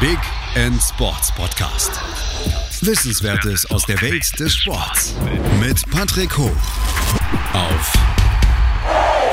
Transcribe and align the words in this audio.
Big 0.00 0.20
End 0.54 0.80
Sports 0.80 1.34
Podcast. 1.34 1.90
Wissenswertes 2.86 3.68
aus 3.68 3.84
der 3.84 4.00
Welt 4.00 4.38
des 4.38 4.54
Sports 4.54 5.16
mit 5.58 5.90
Patrick 5.90 6.38
Hoch 6.38 6.56
auf 7.52 7.92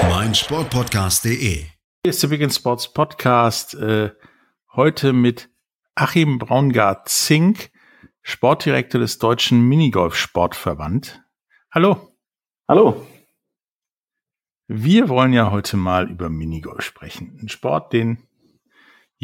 meinsportpodcast.de. 0.09 1.57
Hier 1.57 1.69
ist 2.03 2.23
der 2.23 2.29
Big 2.29 2.41
End 2.41 2.51
Sports 2.51 2.91
Podcast. 2.91 3.75
Äh, 3.75 4.09
heute 4.73 5.13
mit 5.13 5.51
Achim 5.93 6.39
Braungart-Zink, 6.39 7.69
Sportdirektor 8.23 8.99
des 8.99 9.19
Deutschen 9.19 9.61
Minigolf-Sportverband. 9.69 11.23
Hallo. 11.69 12.17
Hallo. 12.67 13.05
Wir 14.67 15.09
wollen 15.09 15.31
ja 15.31 15.51
heute 15.51 15.77
mal 15.77 16.09
über 16.09 16.31
Minigolf 16.31 16.83
sprechen. 16.83 17.37
Ein 17.39 17.49
Sport, 17.49 17.93
den 17.93 18.27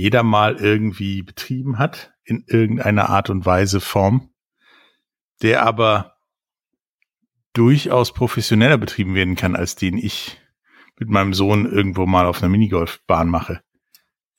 jeder 0.02 0.23
mal 0.23 0.55
irgendwie 0.55 1.21
betrieben 1.21 1.77
hat, 1.77 2.11
in 2.23 2.43
irgendeiner 2.47 3.10
Art 3.10 3.29
und 3.29 3.46
Weise, 3.46 3.79
Form, 3.79 4.32
der 5.43 5.64
aber 5.64 6.18
durchaus 7.54 8.11
professioneller 8.11 8.79
betrieben 8.79 9.14
werden 9.14 9.36
kann, 9.36 9.55
als 9.55 9.75
den 9.75 9.97
ich 9.97 10.39
mit 10.97 11.10
meinem 11.10 11.36
Sohn 11.36 11.71
irgendwo 11.71 12.07
mal 12.07 12.25
auf 12.25 12.41
einer 12.41 12.50
Minigolfbahn 12.50 13.29
mache. 13.29 13.61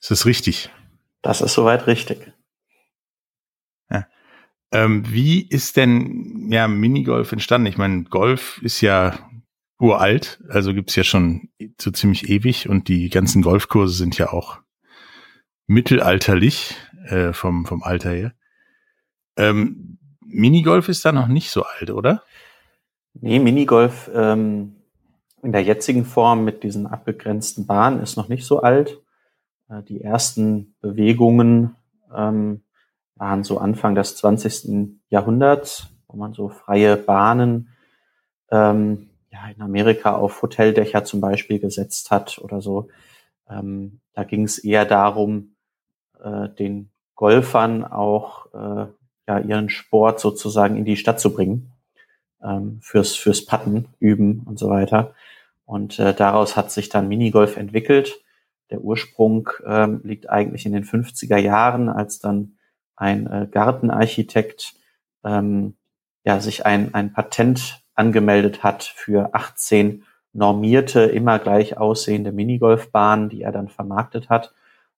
Ist 0.00 0.10
das 0.10 0.26
richtig? 0.26 0.70
Das 1.22 1.40
ist 1.40 1.54
soweit 1.54 1.86
richtig. 1.86 2.32
Ja. 3.88 4.08
Ähm, 4.72 5.04
wie 5.12 5.46
ist 5.48 5.76
denn 5.76 6.50
ja 6.50 6.66
Minigolf 6.66 7.30
entstanden? 7.30 7.68
Ich 7.68 7.78
meine, 7.78 8.02
Golf 8.02 8.60
ist 8.62 8.80
ja 8.80 9.30
uralt, 9.78 10.42
also 10.48 10.74
gibt's 10.74 10.96
ja 10.96 11.04
schon 11.04 11.50
so 11.80 11.92
ziemlich 11.92 12.28
ewig 12.28 12.68
und 12.68 12.88
die 12.88 13.10
ganzen 13.10 13.42
Golfkurse 13.42 13.94
sind 13.94 14.18
ja 14.18 14.32
auch 14.32 14.58
mittelalterlich 15.66 16.74
äh, 17.06 17.32
vom, 17.32 17.66
vom 17.66 17.82
Alter 17.82 18.10
her. 18.10 18.32
Ähm, 19.36 19.98
Minigolf 20.20 20.88
ist 20.88 21.04
da 21.04 21.12
noch 21.12 21.28
nicht 21.28 21.50
so 21.50 21.62
alt, 21.62 21.90
oder? 21.90 22.22
Nee, 23.14 23.38
Minigolf 23.38 24.10
ähm, 24.14 24.76
in 25.42 25.52
der 25.52 25.62
jetzigen 25.62 26.04
Form 26.04 26.44
mit 26.44 26.62
diesen 26.62 26.86
abgegrenzten 26.86 27.66
Bahnen 27.66 28.00
ist 28.00 28.16
noch 28.16 28.28
nicht 28.28 28.46
so 28.46 28.60
alt. 28.62 29.00
Äh, 29.68 29.82
die 29.82 30.00
ersten 30.00 30.74
Bewegungen 30.80 31.76
ähm, 32.14 32.62
waren 33.16 33.44
so 33.44 33.58
Anfang 33.58 33.94
des 33.94 34.16
20. 34.16 34.98
Jahrhunderts, 35.08 35.88
wo 36.08 36.16
man 36.16 36.32
so 36.32 36.48
freie 36.48 36.96
Bahnen 36.96 37.68
ähm, 38.50 39.10
ja, 39.30 39.48
in 39.54 39.62
Amerika 39.62 40.14
auf 40.14 40.42
Hoteldächer 40.42 41.04
zum 41.04 41.20
Beispiel 41.20 41.58
gesetzt 41.58 42.10
hat 42.10 42.38
oder 42.38 42.60
so. 42.60 42.88
Ähm, 43.48 44.00
da 44.14 44.24
ging 44.24 44.44
es 44.44 44.58
eher 44.58 44.84
darum, 44.84 45.56
äh, 46.22 46.48
den 46.48 46.90
Golfern 47.14 47.84
auch 47.84 48.46
äh, 48.52 48.86
ja, 49.28 49.38
ihren 49.38 49.68
Sport 49.68 50.20
sozusagen 50.20 50.76
in 50.76 50.84
die 50.84 50.96
Stadt 50.96 51.20
zu 51.20 51.32
bringen, 51.32 51.72
ähm, 52.42 52.80
fürs, 52.82 53.14
fürs 53.14 53.44
Patten, 53.44 53.88
Üben 53.98 54.42
und 54.44 54.58
so 54.58 54.68
weiter. 54.68 55.14
Und 55.64 55.98
äh, 55.98 56.14
daraus 56.14 56.56
hat 56.56 56.70
sich 56.70 56.88
dann 56.88 57.08
Minigolf 57.08 57.56
entwickelt. 57.56 58.20
Der 58.70 58.80
Ursprung 58.80 59.48
ähm, 59.64 60.00
liegt 60.02 60.28
eigentlich 60.28 60.66
in 60.66 60.72
den 60.72 60.84
50er 60.84 61.36
Jahren, 61.36 61.88
als 61.88 62.18
dann 62.18 62.56
ein 62.96 63.26
äh, 63.26 63.46
Gartenarchitekt 63.50 64.74
ähm, 65.24 65.76
ja, 66.24 66.40
sich 66.40 66.66
ein, 66.66 66.94
ein 66.94 67.12
Patent 67.12 67.82
angemeldet 67.94 68.62
hat 68.62 68.82
für 68.84 69.34
18 69.34 70.04
normierte, 70.32 71.00
immer 71.02 71.38
gleich 71.38 71.76
aussehende 71.76 72.32
Minigolfbahnen, 72.32 73.28
die 73.28 73.42
er 73.42 73.52
dann 73.52 73.68
vermarktet 73.68 74.28
hat. 74.28 74.54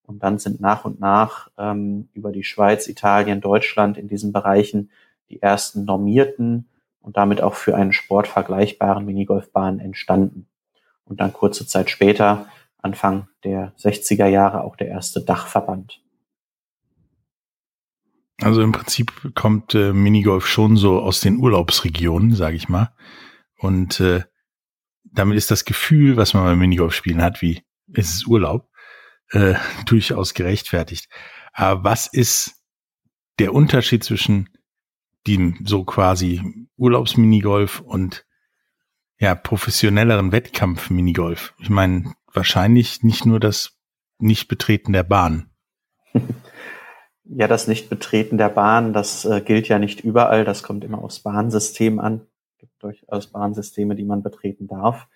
Und 0.07 0.23
dann 0.23 0.39
sind 0.39 0.61
nach 0.61 0.85
und 0.85 1.01
nach 1.01 1.51
ähm, 1.59 2.09
über 2.13 2.31
die 2.31 2.45
Schweiz, 2.45 2.89
Italien, 2.89 3.41
Deutschland 3.41 3.97
in 3.97 4.09
diesen 4.09 4.33
Bereichen 4.33 4.91
die 5.31 5.41
ersten 5.41 5.85
normierten 5.85 6.69
und 7.01 7.17
damit 7.17 7.41
auch 7.41 7.55
für 7.55 7.75
einen 7.75 7.93
Sport 7.93 8.29
vergleichbaren 8.29 9.05
Minigolfbahnen 9.05 9.81
entstanden. 9.81 10.47
Und 11.05 11.21
dann 11.21 11.33
kurze 11.33 11.67
Zeit 11.67 11.91
später, 11.91 12.47
Anfang 12.79 13.29
der 13.45 13.73
60er 13.79 14.27
Jahre, 14.27 14.63
auch 14.63 14.77
der 14.77 14.89
erste 14.89 15.23
Dachverband. 15.23 16.01
Also 18.43 18.63
im 18.63 18.73
Prinzip 18.73 19.13
kommt 19.35 19.75
äh, 19.75 19.93
Minigolf 19.93 20.47
schon 20.47 20.77
so 20.77 21.01
aus 21.01 21.21
den 21.21 21.39
Urlaubsregionen, 21.39 22.35
sage 22.35 22.57
ich 22.57 22.69
mal. 22.69 22.91
Und 23.59 24.01
äh, 24.01 24.23
damit 25.05 25.37
ist 25.37 25.51
das 25.51 25.65
Gefühl, 25.65 26.17
was 26.17 26.35
man 26.35 26.45
beim 26.45 26.59
Minigolf 26.59 26.95
spielen 26.95 27.23
hat, 27.23 27.43
wie 27.43 27.63
es 27.93 28.11
ist 28.15 28.27
Urlaub, 28.27 28.69
äh, 29.31 29.55
durchaus 29.87 30.35
gerechtfertigt. 30.35 31.09
Aber 31.53 31.85
was 31.85 32.07
ist 32.07 32.63
der 33.39 33.55
Unterschied 33.55 34.05
zwischen 34.05 34.49
dem 35.27 35.59
so 35.65 35.85
quasi 35.85 36.69
Urlaubsminigolf 36.77 37.81
und 37.81 38.27
ja 39.19 39.35
professionelleren 39.35 40.33
Wettkampf-Minigolf? 40.33 41.55
Ich 41.59 41.71
meine, 41.71 42.15
wahrscheinlich 42.33 43.03
nicht 43.03 43.25
nur 43.25 43.41
das 43.41 43.79
Nichtbetreten 44.19 44.93
der 44.93 45.05
Bahn. 45.05 45.51
Ja, 47.27 47.49
das 47.49 47.69
Nichtbetreten 47.69 48.37
der 48.37 48.51
Bahn, 48.51 48.93
das 48.93 49.25
äh, 49.25 49.41
gilt 49.41 49.67
ja 49.69 49.79
nicht 49.79 50.01
überall. 50.01 50.45
Das 50.45 50.63
kommt 50.63 50.85
immer 50.85 51.03
aufs 51.03 51.21
Bahnsystem 51.21 51.99
an. 51.99 52.27
Gibt 52.65 52.83
durchaus 52.83 53.27
Bahnsysteme, 53.27 53.95
die 53.95 54.07
man 54.07 54.23
betreten 54.23 54.67
darf. 54.67 55.07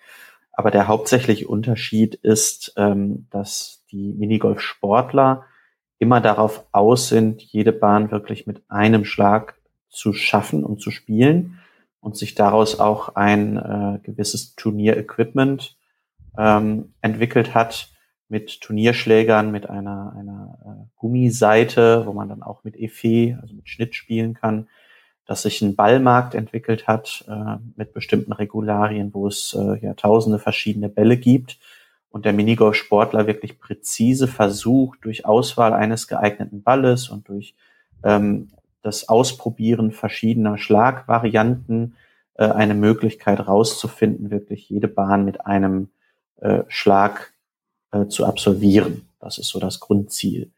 Aber 0.51 0.69
der 0.69 0.87
hauptsächliche 0.87 1.47
Unterschied 1.47 2.13
ist, 2.13 2.73
ähm, 2.77 3.25
dass 3.31 3.83
die 3.89 4.13
Minigolf-Sportler 4.13 5.45
immer 5.97 6.21
darauf 6.21 6.67
aus 6.71 7.07
sind, 7.09 7.41
jede 7.41 7.71
Bahn 7.71 8.11
wirklich 8.11 8.45
mit 8.45 8.61
einem 8.69 9.03
Schlag 9.03 9.55
zu 9.89 10.13
schaffen 10.13 10.63
und 10.63 10.79
zu 10.79 10.91
spielen 10.91 11.57
und 12.01 12.15
sich 12.15 12.35
daraus 12.35 12.79
auch 12.79 13.15
ein 13.15 13.57
äh, 13.57 13.99
gewisses 14.03 14.53
Turnierequipment 14.53 15.75
ähm, 16.37 16.93
entwickelt 17.01 17.55
hat, 17.55 17.89
mit 18.27 18.61
Turnierschlägern, 18.61 19.49
mit 19.49 19.67
einer, 19.71 20.13
einer 20.15 20.59
äh, 20.63 20.89
Gummiseite, 20.97 22.05
wo 22.05 22.13
man 22.13 22.29
dann 22.29 22.43
auch 22.43 22.63
mit 22.63 22.75
Effet, 22.75 23.35
also 23.41 23.55
mit 23.55 23.67
Schnitt 23.67 23.95
spielen 23.95 24.35
kann, 24.35 24.67
dass 25.29 25.43
sich 25.43 25.61
ein 25.61 25.75
Ballmarkt 25.75 26.33
entwickelt 26.33 26.87
hat 26.87 27.23
äh, 27.27 27.57
mit 27.75 27.93
bestimmten 27.93 28.33
Regularien, 28.33 29.13
wo 29.13 29.27
es 29.27 29.53
äh, 29.55 29.77
ja 29.79 29.93
tausende 29.93 30.39
verschiedene 30.39 30.89
Bälle 30.89 31.17
gibt 31.17 31.59
und 32.09 32.25
der 32.25 32.33
Minigolf-Sportler 32.33 33.27
wirklich 33.27 33.59
präzise 33.59 34.27
versucht, 34.27 35.05
durch 35.05 35.27
Auswahl 35.27 35.73
eines 35.73 36.07
geeigneten 36.07 36.63
Balles 36.63 37.09
und 37.09 37.29
durch 37.29 37.53
ähm, 38.03 38.47
das 38.81 39.07
Ausprobieren 39.07 39.91
verschiedener 39.91 40.57
Schlagvarianten 40.57 41.95
äh, 42.33 42.45
eine 42.45 42.73
Möglichkeit 42.73 43.47
rauszufinden, 43.47 44.31
wirklich 44.31 44.67
jede 44.67 44.87
Bahn 44.87 45.25
mit 45.25 45.45
einem 45.45 45.89
äh, 46.37 46.63
Schlag 46.69 47.33
äh, 47.91 48.07
zu 48.07 48.25
absolvieren. 48.25 49.07
Das 49.19 49.37
ist 49.37 49.49
so 49.49 49.59
das 49.59 49.79
Grundziel. 49.79 50.49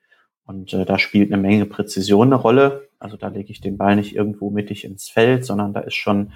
Und 0.46 0.74
äh, 0.74 0.86
da 0.86 0.98
spielt 1.00 1.32
eine 1.32 1.42
Menge 1.42 1.66
Präzision 1.66 2.28
eine 2.28 2.36
Rolle. 2.36 2.90
Also 3.00 3.18
da 3.18 3.28
lege 3.28 3.52
ich 3.52 3.62
den 3.62 3.78
Ball 3.78 3.96
nicht 3.96 4.16
irgendwo 4.16 4.50
mittig 4.50 4.84
ins 4.84 5.10
Feld, 5.10 5.46
sondern 5.46 5.74
da 5.74 5.82
ist 5.82 5.96
schon 5.96 6.34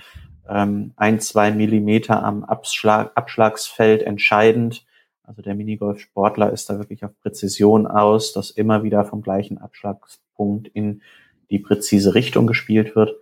ähm, 0.48 0.94
ein, 0.96 1.20
zwei 1.20 1.52
Millimeter 1.52 2.24
am 2.24 2.44
Abschlag, 2.44 3.12
Abschlagsfeld 3.16 4.04
entscheidend. 4.04 4.86
Also 5.24 5.42
der 5.42 5.56
Minigolf-Sportler 5.56 6.52
ist 6.52 6.70
da 6.70 6.78
wirklich 6.78 7.04
auf 7.04 7.20
Präzision 7.22 7.88
aus, 7.88 8.32
dass 8.32 8.52
immer 8.52 8.84
wieder 8.84 9.06
vom 9.06 9.22
gleichen 9.22 9.58
Abschlagspunkt 9.58 10.68
in 10.68 11.02
die 11.50 11.60
präzise 11.60 12.14
Richtung 12.16 12.48
gespielt 12.48 12.96
wird. 12.96 13.16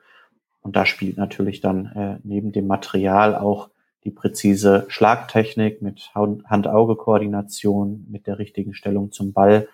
Und 0.62 0.76
da 0.76 0.86
spielt 0.86 1.18
natürlich 1.18 1.62
dann 1.62 1.86
äh, 1.88 2.20
neben 2.24 2.52
dem 2.52 2.68
Material 2.68 3.36
auch 3.36 3.70
die 4.04 4.12
präzise 4.12 4.86
Schlagtechnik 4.90 5.82
mit 5.82 6.12
Hand-Auge-Koordination, 6.14 8.06
mit 8.10 8.28
der 8.28 8.38
richtigen 8.38 8.74
Stellung 8.74 9.12
zum 9.12 9.32
Ball 9.34 9.68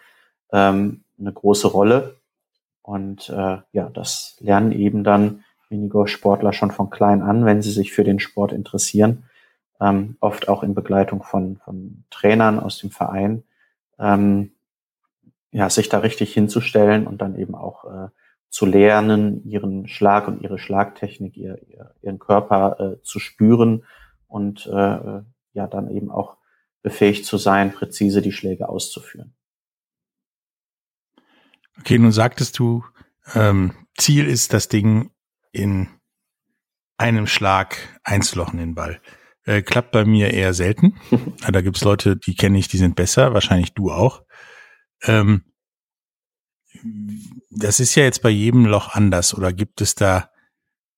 ähm, 0.51 1.03
eine 1.19 1.33
große 1.33 1.67
Rolle. 1.67 2.17
Und 2.81 3.29
äh, 3.29 3.57
ja, 3.71 3.89
das 3.93 4.37
lernen 4.39 4.71
eben 4.71 5.03
dann 5.03 5.43
Minigolf-Sportler 5.69 6.53
schon 6.53 6.71
von 6.71 6.89
klein 6.89 7.21
an, 7.21 7.45
wenn 7.45 7.61
sie 7.61 7.71
sich 7.71 7.91
für 7.93 8.03
den 8.03 8.19
Sport 8.19 8.51
interessieren. 8.51 9.25
Ähm, 9.79 10.17
oft 10.19 10.49
auch 10.49 10.63
in 10.63 10.73
Begleitung 10.73 11.23
von, 11.23 11.57
von 11.57 12.03
Trainern 12.09 12.59
aus 12.59 12.79
dem 12.79 12.91
Verein, 12.91 13.43
ähm, 13.97 14.51
ja, 15.51 15.69
sich 15.69 15.89
da 15.89 15.99
richtig 15.99 16.33
hinzustellen 16.33 17.07
und 17.07 17.21
dann 17.21 17.37
eben 17.37 17.55
auch 17.55 17.85
äh, 17.85 18.07
zu 18.49 18.65
lernen, 18.65 19.45
ihren 19.45 19.87
Schlag 19.87 20.27
und 20.27 20.41
ihre 20.41 20.59
Schlagtechnik, 20.59 21.37
ihr, 21.37 21.59
ihr, 21.69 21.93
ihren 22.01 22.19
Körper 22.19 22.79
äh, 22.79 23.01
zu 23.03 23.19
spüren 23.19 23.83
und 24.27 24.67
äh, 24.67 25.21
ja 25.53 25.67
dann 25.67 25.89
eben 25.89 26.11
auch 26.11 26.37
befähigt 26.81 27.25
zu 27.25 27.37
sein, 27.37 27.71
präzise 27.71 28.21
die 28.21 28.31
Schläge 28.31 28.69
auszuführen. 28.69 29.33
Okay, 31.79 31.97
nun 31.97 32.11
sagtest 32.11 32.59
du, 32.59 32.83
ähm, 33.35 33.73
Ziel 33.97 34.27
ist 34.27 34.53
das 34.53 34.67
Ding 34.67 35.11
in 35.51 35.87
einem 36.97 37.27
Schlag 37.27 37.77
einzulochen, 38.03 38.59
den 38.59 38.75
Ball. 38.75 39.01
Äh, 39.45 39.61
klappt 39.61 39.91
bei 39.91 40.05
mir 40.05 40.33
eher 40.33 40.53
selten. 40.53 40.99
da 41.51 41.61
gibt's 41.61 41.83
Leute, 41.83 42.17
die 42.17 42.35
kenne 42.35 42.59
ich, 42.59 42.67
die 42.67 42.77
sind 42.77 42.95
besser, 42.95 43.33
wahrscheinlich 43.33 43.73
du 43.73 43.91
auch. 43.91 44.23
Ähm, 45.03 45.43
das 47.49 47.79
ist 47.79 47.95
ja 47.95 48.03
jetzt 48.03 48.21
bei 48.21 48.29
jedem 48.29 48.65
Loch 48.65 48.89
anders 48.89 49.33
oder 49.33 49.53
gibt 49.53 49.81
es 49.81 49.95
da 49.95 50.29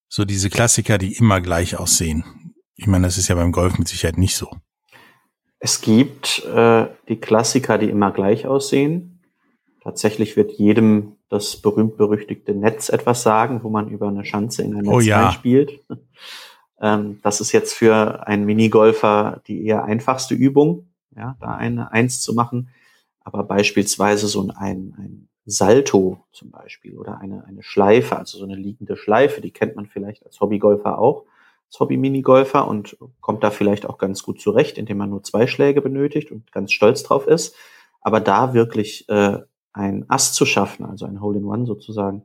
so 0.07 0.25
diese 0.25 0.50
Klassiker, 0.50 0.98
die 0.98 1.13
immer 1.13 1.39
gleich 1.39 1.77
aussehen? 1.77 2.54
Ich 2.75 2.88
meine, 2.88 3.07
das 3.07 3.18
ist 3.18 3.27
ja 3.27 3.36
beim 3.36 3.51
Golf 3.51 3.77
mit 3.77 3.88
Sicherheit 3.88 4.18
nicht 4.18 4.36
so. 4.36 4.51
Es 5.60 5.81
gibt 5.81 6.44
äh, 6.45 6.88
die 7.07 7.18
Klassiker, 7.18 7.77
die 7.77 7.89
immer 7.89 8.12
gleich 8.12 8.48
aussehen. 8.48 9.21
Tatsächlich 9.81 10.38
wird 10.38 10.51
jedem 10.51 11.18
das 11.28 11.57
berühmt-berüchtigte 11.57 12.54
Netz 12.54 12.89
etwas 12.89 13.24
sagen, 13.24 13.63
wo 13.63 13.69
man 13.69 13.89
über 13.89 14.07
eine 14.07 14.24
Schanze 14.24 14.62
in 14.62 14.75
ein 14.75 14.88
oh 14.88 14.92
Netz 14.92 14.95
oh 14.95 15.00
ja. 15.00 15.31
spielt. 15.31 15.83
Ähm, 16.83 17.19
das 17.22 17.42
ist 17.42 17.51
jetzt 17.51 17.74
für 17.75 18.28
einen 18.28 18.44
Minigolfer 18.44 19.42
die 19.45 19.68
eher 19.68 19.83
einfachste 19.83 20.33
Übung, 20.33 20.88
ja, 21.16 21.38
da 21.39 21.54
eine 21.54 21.92
Eins 21.92 22.22
zu 22.22 22.33
machen. 22.33 22.69
Aber 23.19 23.44
beispielsweise 23.44 24.28
so 24.28 24.42
ein, 24.42 24.95
ein 24.98 25.30
Salto 25.45 26.24
zum 26.31 26.50
Beispiel 26.50 26.98
oder 26.98 27.19
eine, 27.19 27.45
eine 27.45 27.62
Schleife, 27.62 28.18
also 28.18 28.39
so 28.39 28.45
eine 28.45 28.56
liegende 28.56 28.98
Schleife, 28.98 29.42
die 29.42 29.51
kennt 29.51 29.75
man 29.75 29.86
vielleicht 29.86 30.25
als 30.25 30.39
Hobbygolfer 30.39 30.98
auch, 30.98 31.25
als 31.68 31.80
Hobby-Minigolfer 31.80 32.68
und 32.68 32.98
kommt 33.19 33.44
da 33.44 33.51
vielleicht 33.51 33.86
auch 33.86 34.00
ganz 34.00 34.24
gut 34.24 34.42
zurecht, 34.42 34.80
indem 34.80 34.98
man 34.98 35.12
nur 35.12 35.24
zwei 35.24 35.45
Schläge 35.45 35.81
benötigt 35.81 36.31
und 36.31 36.51
ganz 36.51 36.72
stolz 36.72 37.04
drauf 37.04 37.27
ist. 37.27 37.56
Aber 38.01 38.19
da 38.19 38.56
wirklich 38.56 39.07
äh, 39.10 39.39
ein 39.74 40.06
Ass 40.10 40.34
zu 40.34 40.46
schaffen, 40.46 40.86
also 40.86 41.06
ein 41.06 41.22
Hole-in-One 41.22 41.66
sozusagen, 41.66 42.24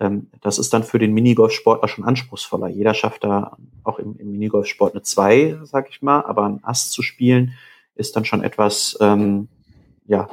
ähm, 0.00 0.28
das 0.40 0.58
ist 0.58 0.72
dann 0.72 0.82
für 0.82 0.98
den 0.98 1.12
Minigolf-Sportler 1.12 1.88
schon 1.88 2.04
anspruchsvoller. 2.04 2.68
Jeder 2.68 2.94
schafft 2.94 3.22
da 3.24 3.56
auch 3.84 3.98
im, 3.98 4.16
im 4.16 4.32
Minigolf-Sport 4.32 4.94
eine 4.94 5.02
zwei, 5.02 5.58
sag 5.64 5.90
ich 5.90 6.02
mal, 6.02 6.22
aber 6.22 6.44
ein 6.44 6.64
Ass 6.64 6.90
zu 6.90 7.02
spielen 7.02 7.52
ist 7.94 8.16
dann 8.16 8.24
schon 8.24 8.42
etwas 8.42 8.96
ähm, 9.00 9.48
ja, 10.06 10.28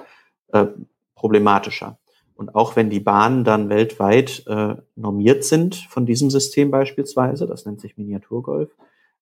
äh, 0.54 0.68
problematischer. 1.15 1.98
Und 2.36 2.56
auch 2.56 2.75
wenn 2.75 2.89
die 2.89 3.00
Bahnen 3.00 3.44
dann 3.44 3.69
weltweit 3.69 4.45
äh, 4.48 4.75
normiert 4.95 5.44
sind 5.44 5.75
von 5.75 6.06
diesem 6.06 6.30
System 6.30 6.71
beispielsweise, 6.71 7.48
das 7.48 7.65
nennt 7.65 7.81
sich 7.81 7.98
Miniaturgolf, 7.98 8.69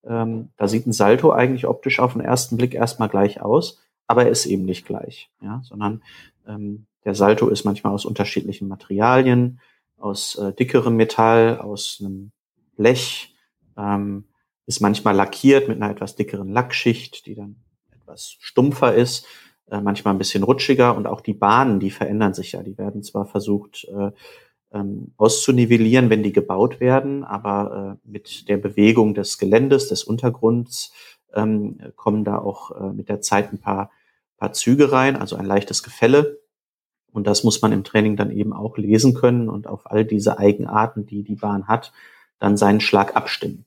ähm, 0.06 0.50
da 0.58 0.68
sieht 0.68 0.86
ein 0.86 0.92
Salto 0.92 1.32
eigentlich 1.32 1.66
optisch 1.66 2.00
auf 2.00 2.14
den 2.14 2.22
ersten 2.22 2.58
Blick 2.58 2.76
erstmal 2.76 3.10
gleich 3.10 3.42
aus, 3.42 3.82
aber 4.06 4.26
er 4.26 4.32
ist 4.32 4.46
eben 4.46 4.66
nicht 4.66 4.86
gleich, 4.86 5.32
ja, 5.42 5.62
sondern 5.64 6.04
ähm, 6.46 6.86
der 7.06 7.16
Salto 7.16 7.48
ist 7.48 7.64
manchmal 7.64 7.94
aus 7.94 8.06
unterschiedlichen 8.06 8.68
Materialien, 8.68 9.60
aus 9.98 10.36
äh, 10.36 10.54
dickerem 10.54 10.96
Metall, 10.96 11.60
aus 11.60 12.00
einem 12.02 12.32
Blech, 12.76 13.36
ähm, 13.78 14.26
ist 14.66 14.82
manchmal 14.82 15.16
lackiert 15.16 15.68
mit 15.68 15.82
einer 15.82 15.92
etwas 15.92 16.16
dickeren 16.16 16.50
Lackschicht, 16.50 17.26
die 17.28 17.36
dann 17.36 17.58
etwas 17.92 18.36
stumpfer 18.40 18.96
ist 18.96 19.28
äh, 19.70 19.82
manchmal 19.82 20.14
ein 20.14 20.20
bisschen 20.20 20.44
rutschiger 20.44 20.96
und 20.96 21.08
auch 21.08 21.22
die 21.22 21.34
Bahnen, 21.34 21.80
die 21.80 21.92
verändern 21.92 22.34
sich 22.34 22.52
ja. 22.52 22.62
Die 22.62 22.78
werden 22.78 23.04
zwar 23.04 23.26
versucht 23.26 23.86
äh, 23.86 24.12
ähm, 24.72 25.14
auszunivellieren, 25.18 26.10
wenn 26.10 26.24
die 26.24 26.34
gebaut 26.34 26.80
werden, 26.80 27.24
aber 27.24 27.98
äh, 28.06 28.10
mit 28.10 28.48
der 28.48 28.58
Bewegung 28.58 29.14
des 29.14 29.38
Geländes, 29.38 29.90
des 29.90 30.04
Untergrunds 30.04 30.94
ähm, 31.34 31.80
kommen 31.96 32.24
da 32.24 32.38
auch 32.38 32.72
äh, 32.72 32.94
mit 32.94 33.10
der 33.10 33.22
Zeit 33.22 33.52
ein 33.52 33.60
paar, 33.60 33.90
paar 34.38 34.54
Züge 34.54 34.92
rein, 34.92 35.16
also 35.16 35.36
ein 35.36 35.46
leichtes 35.46 35.82
Gefälle. 35.82 36.40
Und 37.16 37.28
das 37.28 37.46
muss 37.46 37.62
man 37.62 37.72
im 37.72 37.86
Training 37.86 38.18
dann 38.18 38.30
eben 38.30 38.52
auch 38.52 38.78
lesen 38.78 39.14
können 39.14 39.48
und 39.48 39.68
auf 39.68 39.90
all 39.90 40.04
diese 40.04 40.38
Eigenarten, 40.38 41.06
die 41.06 41.24
die 41.24 41.36
Bahn 41.36 41.70
hat, 41.70 41.94
dann 42.40 42.58
seinen 42.58 42.82
Schlag 42.82 43.16
abstimmen. 43.16 43.64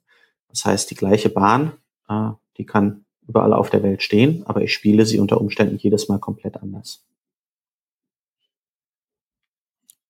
Das 0.50 0.66
heißt, 0.66 0.90
die 0.90 0.94
gleiche 0.94 1.30
Bahn, 1.30 1.72
äh, 2.10 2.32
die 2.58 2.66
kann 2.66 3.06
überall 3.26 3.54
auf 3.54 3.70
der 3.70 3.82
Welt 3.82 4.02
stehen, 4.02 4.42
aber 4.46 4.60
ich 4.60 4.74
spiele 4.74 5.06
sie 5.06 5.18
unter 5.18 5.40
Umständen 5.40 5.78
jedes 5.78 6.10
Mal 6.10 6.18
komplett 6.18 6.58
anders. 6.58 7.06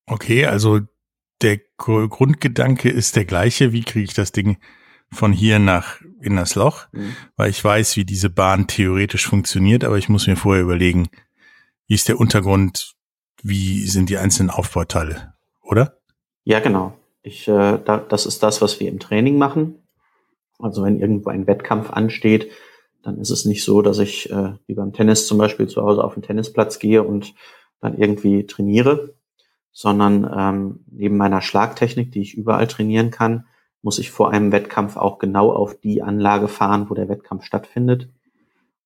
Okay, 0.06 0.46
also 0.46 0.80
der 1.40 1.60
Grundgedanke 1.76 2.90
ist 2.90 3.14
der 3.14 3.24
gleiche. 3.24 3.72
Wie 3.72 3.84
kriege 3.84 4.04
ich 4.04 4.14
das 4.14 4.32
Ding 4.32 4.58
von 5.12 5.32
hier 5.32 5.60
nach 5.60 6.00
in 6.20 6.34
das 6.34 6.56
Loch? 6.56 6.88
Mhm. 6.90 7.14
Weil 7.36 7.50
ich 7.50 7.62
weiß, 7.62 7.96
wie 7.96 8.04
diese 8.04 8.30
Bahn 8.30 8.66
theoretisch 8.66 9.28
funktioniert, 9.28 9.84
aber 9.84 9.96
ich 9.96 10.08
muss 10.08 10.26
mir 10.26 10.36
vorher 10.36 10.64
überlegen, 10.64 11.08
wie 11.86 11.94
ist 11.94 12.08
der 12.08 12.18
Untergrund, 12.18 12.97
wie 13.42 13.86
sind 13.86 14.10
die 14.10 14.18
einzelnen 14.18 14.50
Aufbauteile, 14.50 15.34
oder? 15.62 15.98
Ja, 16.44 16.60
genau. 16.60 16.94
Ich, 17.22 17.48
äh, 17.48 17.78
da, 17.84 17.98
das 17.98 18.26
ist 18.26 18.42
das, 18.42 18.62
was 18.62 18.80
wir 18.80 18.88
im 18.88 18.98
Training 18.98 19.38
machen. 19.38 19.82
Also 20.58 20.82
wenn 20.82 21.00
irgendwo 21.00 21.30
ein 21.30 21.46
Wettkampf 21.46 21.90
ansteht, 21.90 22.50
dann 23.02 23.18
ist 23.18 23.30
es 23.30 23.44
nicht 23.44 23.64
so, 23.64 23.82
dass 23.82 23.98
ich 23.98 24.30
äh, 24.30 24.54
wie 24.66 24.74
beim 24.74 24.92
Tennis 24.92 25.26
zum 25.26 25.38
Beispiel 25.38 25.68
zu 25.68 25.82
Hause 25.82 26.02
auf 26.02 26.14
den 26.14 26.22
Tennisplatz 26.22 26.78
gehe 26.78 27.02
und 27.02 27.34
dann 27.80 27.96
irgendwie 27.96 28.46
trainiere, 28.46 29.14
sondern 29.70 30.28
ähm, 30.36 30.84
neben 30.90 31.16
meiner 31.16 31.40
Schlagtechnik, 31.40 32.10
die 32.10 32.22
ich 32.22 32.34
überall 32.34 32.66
trainieren 32.66 33.10
kann, 33.10 33.46
muss 33.82 33.98
ich 33.98 34.10
vor 34.10 34.30
einem 34.30 34.50
Wettkampf 34.50 34.96
auch 34.96 35.18
genau 35.18 35.52
auf 35.52 35.78
die 35.78 36.02
Anlage 36.02 36.48
fahren, 36.48 36.90
wo 36.90 36.94
der 36.94 37.08
Wettkampf 37.08 37.44
stattfindet 37.44 38.08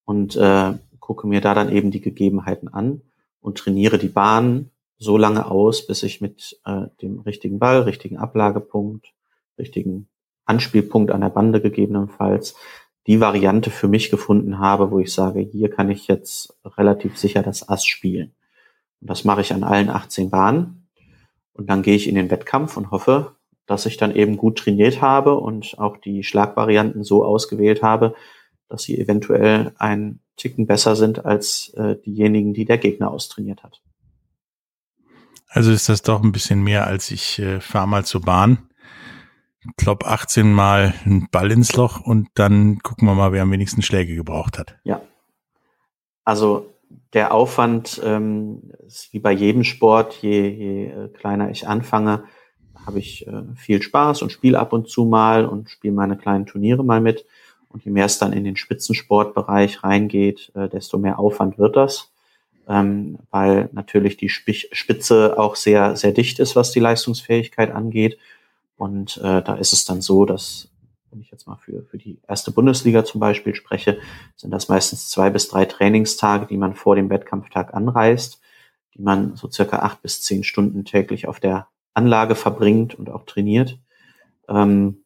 und 0.04 0.36
äh, 0.36 0.74
gucke 1.00 1.26
mir 1.26 1.40
da 1.40 1.54
dann 1.54 1.72
eben 1.72 1.90
die 1.90 2.02
Gegebenheiten 2.02 2.68
an 2.68 3.00
und 3.42 3.58
trainiere 3.58 3.98
die 3.98 4.08
Bahn 4.08 4.70
so 4.98 5.18
lange 5.18 5.50
aus, 5.50 5.86
bis 5.86 6.02
ich 6.02 6.20
mit 6.20 6.58
äh, 6.64 6.86
dem 7.02 7.20
richtigen 7.20 7.58
Ball, 7.58 7.82
richtigen 7.82 8.16
Ablagepunkt, 8.16 9.12
richtigen 9.58 10.08
Anspielpunkt 10.46 11.10
an 11.10 11.20
der 11.20 11.28
Bande 11.28 11.60
gegebenenfalls 11.60 12.54
die 13.06 13.20
Variante 13.20 13.70
für 13.70 13.88
mich 13.88 14.10
gefunden 14.10 14.58
habe, 14.58 14.90
wo 14.90 15.00
ich 15.00 15.12
sage, 15.12 15.40
hier 15.40 15.70
kann 15.70 15.90
ich 15.90 16.06
jetzt 16.06 16.56
relativ 16.64 17.18
sicher 17.18 17.42
das 17.42 17.68
Ass 17.68 17.84
spielen. 17.84 18.32
Und 19.00 19.10
das 19.10 19.24
mache 19.24 19.40
ich 19.40 19.52
an 19.52 19.64
allen 19.64 19.90
18 19.90 20.30
Bahnen. 20.30 20.86
Und 21.52 21.68
dann 21.68 21.82
gehe 21.82 21.96
ich 21.96 22.08
in 22.08 22.14
den 22.14 22.30
Wettkampf 22.30 22.76
und 22.76 22.92
hoffe, 22.92 23.34
dass 23.66 23.86
ich 23.86 23.96
dann 23.96 24.14
eben 24.14 24.36
gut 24.36 24.58
trainiert 24.58 25.02
habe 25.02 25.36
und 25.36 25.78
auch 25.78 25.96
die 25.96 26.22
Schlagvarianten 26.22 27.02
so 27.02 27.24
ausgewählt 27.24 27.82
habe, 27.82 28.14
dass 28.68 28.84
sie 28.84 28.98
eventuell 28.98 29.72
ein 29.78 30.20
Ticken 30.42 30.66
besser 30.66 30.96
sind 30.96 31.24
als 31.24 31.72
äh, 31.76 31.96
diejenigen, 32.04 32.54
die 32.54 32.64
der 32.64 32.78
Gegner 32.78 33.10
austrainiert 33.10 33.62
hat. 33.62 33.80
Also 35.48 35.70
ist 35.70 35.88
das 35.88 36.02
doch 36.02 36.22
ein 36.22 36.32
bisschen 36.32 36.62
mehr 36.62 36.86
als 36.86 37.10
ich 37.10 37.38
äh, 37.38 37.60
fahre 37.60 37.88
mal 37.88 38.04
zur 38.04 38.22
Bahn 38.22 38.68
glaube 39.76 40.06
18 40.06 40.52
Mal 40.52 40.94
einen 41.04 41.28
Ball 41.30 41.50
ins 41.52 41.74
Loch 41.76 42.00
und 42.00 42.28
dann 42.34 42.78
gucken 42.80 43.06
wir 43.06 43.14
mal, 43.14 43.32
wer 43.32 43.42
am 43.42 43.50
wenigsten 43.50 43.82
Schläge 43.82 44.14
gebraucht 44.14 44.58
hat. 44.58 44.76
Ja. 44.84 45.02
Also 46.24 46.72
der 47.14 47.32
Aufwand 47.32 48.00
ähm, 48.04 48.72
ist 48.86 49.12
wie 49.12 49.18
bei 49.18 49.32
jedem 49.32 49.64
Sport, 49.64 50.14
je, 50.14 50.48
je 50.48 50.86
äh, 50.86 51.08
kleiner 51.08 51.50
ich 51.50 51.66
anfange, 51.66 52.24
habe 52.86 52.98
ich 52.98 53.26
äh, 53.26 53.42
viel 53.56 53.82
Spaß 53.82 54.22
und 54.22 54.32
spiele 54.32 54.58
ab 54.58 54.72
und 54.72 54.88
zu 54.88 55.04
mal 55.04 55.46
und 55.46 55.70
spiele 55.70 55.94
meine 55.94 56.16
kleinen 56.16 56.46
Turniere 56.46 56.84
mal 56.84 57.00
mit. 57.00 57.24
Und 57.72 57.84
je 57.84 57.90
mehr 57.90 58.06
es 58.06 58.18
dann 58.18 58.32
in 58.32 58.44
den 58.44 58.56
Spitzensportbereich 58.56 59.82
reingeht, 59.82 60.52
äh, 60.54 60.68
desto 60.68 60.98
mehr 60.98 61.18
Aufwand 61.18 61.58
wird 61.58 61.76
das. 61.76 62.12
Ähm, 62.68 63.18
weil 63.30 63.70
natürlich 63.72 64.16
die 64.16 64.28
Spitze 64.28 65.38
auch 65.38 65.56
sehr, 65.56 65.96
sehr 65.96 66.12
dicht 66.12 66.38
ist, 66.38 66.54
was 66.54 66.70
die 66.70 66.80
Leistungsfähigkeit 66.80 67.72
angeht 67.72 68.18
und 68.82 69.18
äh, 69.18 69.42
da 69.42 69.54
ist 69.54 69.72
es 69.72 69.84
dann 69.84 70.00
so, 70.00 70.24
dass, 70.24 70.68
wenn 71.12 71.20
ich 71.20 71.30
jetzt 71.30 71.46
mal 71.46 71.54
für, 71.54 71.84
für 71.84 71.98
die 71.98 72.18
erste 72.26 72.50
Bundesliga 72.50 73.04
zum 73.04 73.20
Beispiel 73.20 73.54
spreche, 73.54 74.00
sind 74.34 74.50
das 74.50 74.68
meistens 74.68 75.08
zwei 75.08 75.30
bis 75.30 75.46
drei 75.46 75.66
Trainingstage, 75.66 76.46
die 76.46 76.56
man 76.56 76.74
vor 76.74 76.96
dem 76.96 77.08
Wettkampftag 77.08 77.74
anreist, 77.74 78.40
die 78.94 79.02
man 79.02 79.36
so 79.36 79.48
circa 79.48 79.78
acht 79.78 80.02
bis 80.02 80.20
zehn 80.22 80.42
Stunden 80.42 80.84
täglich 80.84 81.28
auf 81.28 81.38
der 81.38 81.68
Anlage 81.94 82.34
verbringt 82.34 82.96
und 82.96 83.08
auch 83.08 83.24
trainiert. 83.24 83.78
Ähm, 84.48 85.01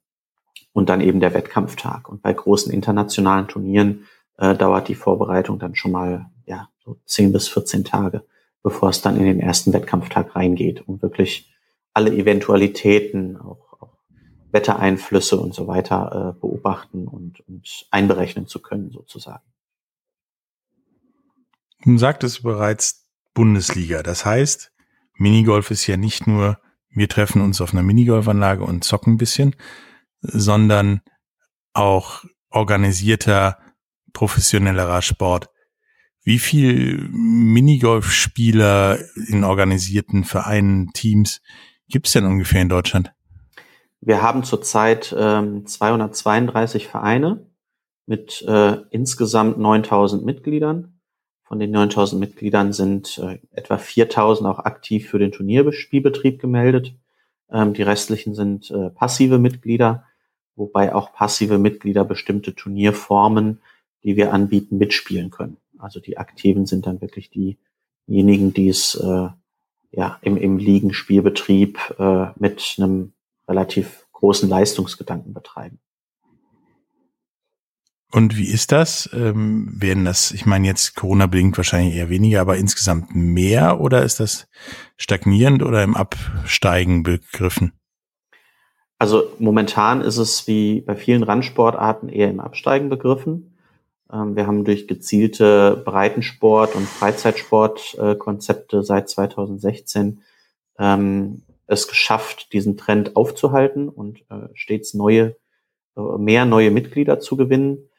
und 0.76 0.90
dann 0.90 1.00
eben 1.00 1.21
der 1.21 1.33
Wettkampftag. 1.33 2.06
Und 2.06 2.21
bei 2.21 2.35
großen 2.35 2.71
internationalen 2.71 3.49
Turnieren 3.49 4.04
äh, 4.37 4.54
dauert 4.54 4.88
die 4.88 4.95
Vorbereitung 4.95 5.59
dann 5.59 5.75
schon 5.75 5.90
mal 5.90 6.26
ja, 6.45 6.68
so 6.85 7.00
10 7.06 7.33
bis 7.33 7.49
14 7.49 7.83
Tage, 7.83 8.26
bevor 8.62 8.90
es 8.90 9.00
dann 9.00 9.16
in 9.16 9.25
den 9.25 9.40
ersten 9.40 9.73
Wettkampftag 9.73 10.37
reingeht, 10.37 10.87
um 10.87 11.00
wirklich 11.00 11.50
alle 11.95 12.12
Eventualitäten, 12.12 13.38
auch 13.38 13.88
Wettereinflüsse 14.52 15.40
und 15.40 15.54
so 15.54 15.66
weiter 15.66 16.35
äh, 16.37 16.40
beobachten 16.40 17.09
und, 17.09 17.40
und 17.49 17.87
einberechnen 17.90 18.47
zu 18.47 18.61
können, 18.61 18.90
sozusagen. 18.90 19.45
Du 21.87 21.97
sagtest 21.97 22.42
bereits 22.42 23.09
Bundesliga. 23.33 24.02
Das 24.02 24.26
heißt, 24.26 24.73
Minigolf 25.14 25.71
ist 25.71 25.87
ja 25.87 25.97
nicht 25.97 26.26
nur, 26.26 26.59
wir 26.90 27.09
treffen 27.09 27.40
uns 27.40 27.62
auf 27.62 27.73
einer 27.73 27.83
Minigolfanlage 27.83 28.62
und 28.62 28.85
zocken 28.85 29.14
ein 29.14 29.18
bisschen, 29.18 29.56
sondern 30.20 31.00
auch 31.73 32.25
organisierter, 32.50 33.58
professionellerer 34.12 35.02
Sport. 35.02 35.49
Wie 36.23 36.38
viel 36.38 37.08
Minigolfspieler 37.11 38.99
in 39.28 39.44
organisierten 39.44 40.25
Vereinen, 40.25 40.92
Teams 40.92 41.40
gibt 41.88 42.06
es 42.06 42.14
denn 42.14 42.25
ungefähr 42.25 42.62
in 42.62 42.68
Deutschland? 42.68 43.12
Wir 44.00 44.23
haben 44.23 44.42
zurzeit 44.42 45.14
ähm, 45.16 45.66
232 45.66 46.88
Vereine 46.88 47.46
mit 48.06 48.42
äh, 48.42 48.78
insgesamt 48.90 49.58
9000 49.58 50.25
Mitgliedern. 50.25 51.00
Von 51.44 51.58
den 51.58 51.70
9000 51.70 52.20
Mitgliedern 52.20 52.73
sind 52.73 53.18
äh, 53.18 53.38
etwa 53.52 53.78
4000 53.78 54.49
auch 54.49 54.61
aktiv 54.61 55.08
für 55.08 55.18
den 55.18 55.32
Turnierspielbetrieb 55.32 56.40
gemeldet. 56.40 56.94
Ähm, 57.50 57.74
die 57.74 57.82
restlichen 57.82 58.34
sind 58.34 58.70
äh, 58.70 58.90
passive 58.90 59.38
Mitglieder, 59.38 60.04
wobei 60.54 60.94
auch 60.94 61.12
passive 61.12 61.58
Mitglieder 61.58 62.04
bestimmte 62.04 62.54
Turnierformen, 62.54 63.60
die 64.02 64.16
wir 64.16 64.32
anbieten, 64.32 64.78
mitspielen 64.78 65.30
können. 65.30 65.58
Also 65.78 66.00
die 66.00 66.18
Aktiven 66.18 66.66
sind 66.66 66.86
dann 66.86 67.00
wirklich 67.00 67.30
diejenigen, 67.30 68.52
die 68.52 68.68
es 68.68 68.94
äh, 68.94 69.28
ja, 69.92 70.18
im, 70.22 70.36
im 70.36 70.58
Ligenspielbetrieb 70.58 71.78
äh, 71.98 72.26
mit 72.36 72.76
einem 72.78 73.12
relativ 73.48 74.06
großen 74.12 74.48
Leistungsgedanken 74.48 75.34
betreiben. 75.34 75.78
Und 78.16 78.38
wie 78.38 78.49
ist 78.49 78.73
das? 78.73 79.11
Ähm, 79.12 79.68
werden 79.78 80.06
das, 80.06 80.30
ich 80.32 80.46
meine 80.46 80.66
jetzt 80.66 80.96
Corona-bedingt 80.96 81.58
wahrscheinlich 81.58 81.96
eher 81.96 82.08
weniger, 82.08 82.40
aber 82.40 82.56
insgesamt 82.56 83.14
mehr 83.14 83.78
oder 83.78 84.04
ist 84.04 84.20
das 84.20 84.49
stagnierend 84.96 85.62
oder 85.62 85.82
im 85.82 85.94
Absteigen 85.94 87.02
begriffen? 87.02 87.73
Also 88.99 89.25
momentan 89.38 90.00
ist 90.00 90.16
es 90.16 90.46
wie 90.46 90.80
bei 90.80 90.96
vielen 90.96 91.25
Randsportarten 91.25 92.08
eher 92.08 92.30
im 92.30 92.40
Absteigen 92.40 92.88
begriffen. 92.88 93.58
Ähm, 94.11 94.35
wir 94.35 94.46
haben 94.46 94.64
durch 94.64 94.88
gezielte 94.88 95.82
Breitensport- 95.85 96.75
und 96.75 96.88
Freizeitsportkonzepte 96.88 98.82
seit 98.82 99.11
2016 99.11 100.23
ähm, 100.78 101.42
es 101.66 101.87
geschafft, 101.87 102.54
diesen 102.54 102.78
Trend 102.78 103.14
aufzuhalten 103.14 103.90
und 103.90 104.20
äh, 104.30 104.49
stets 104.54 104.94
neue, 104.94 105.37
äh, 105.99 106.00
mehr 106.16 106.46
neue 106.46 106.70
Mitglieder 106.70 107.20
zu 107.20 107.37
gewinnen 107.37 107.90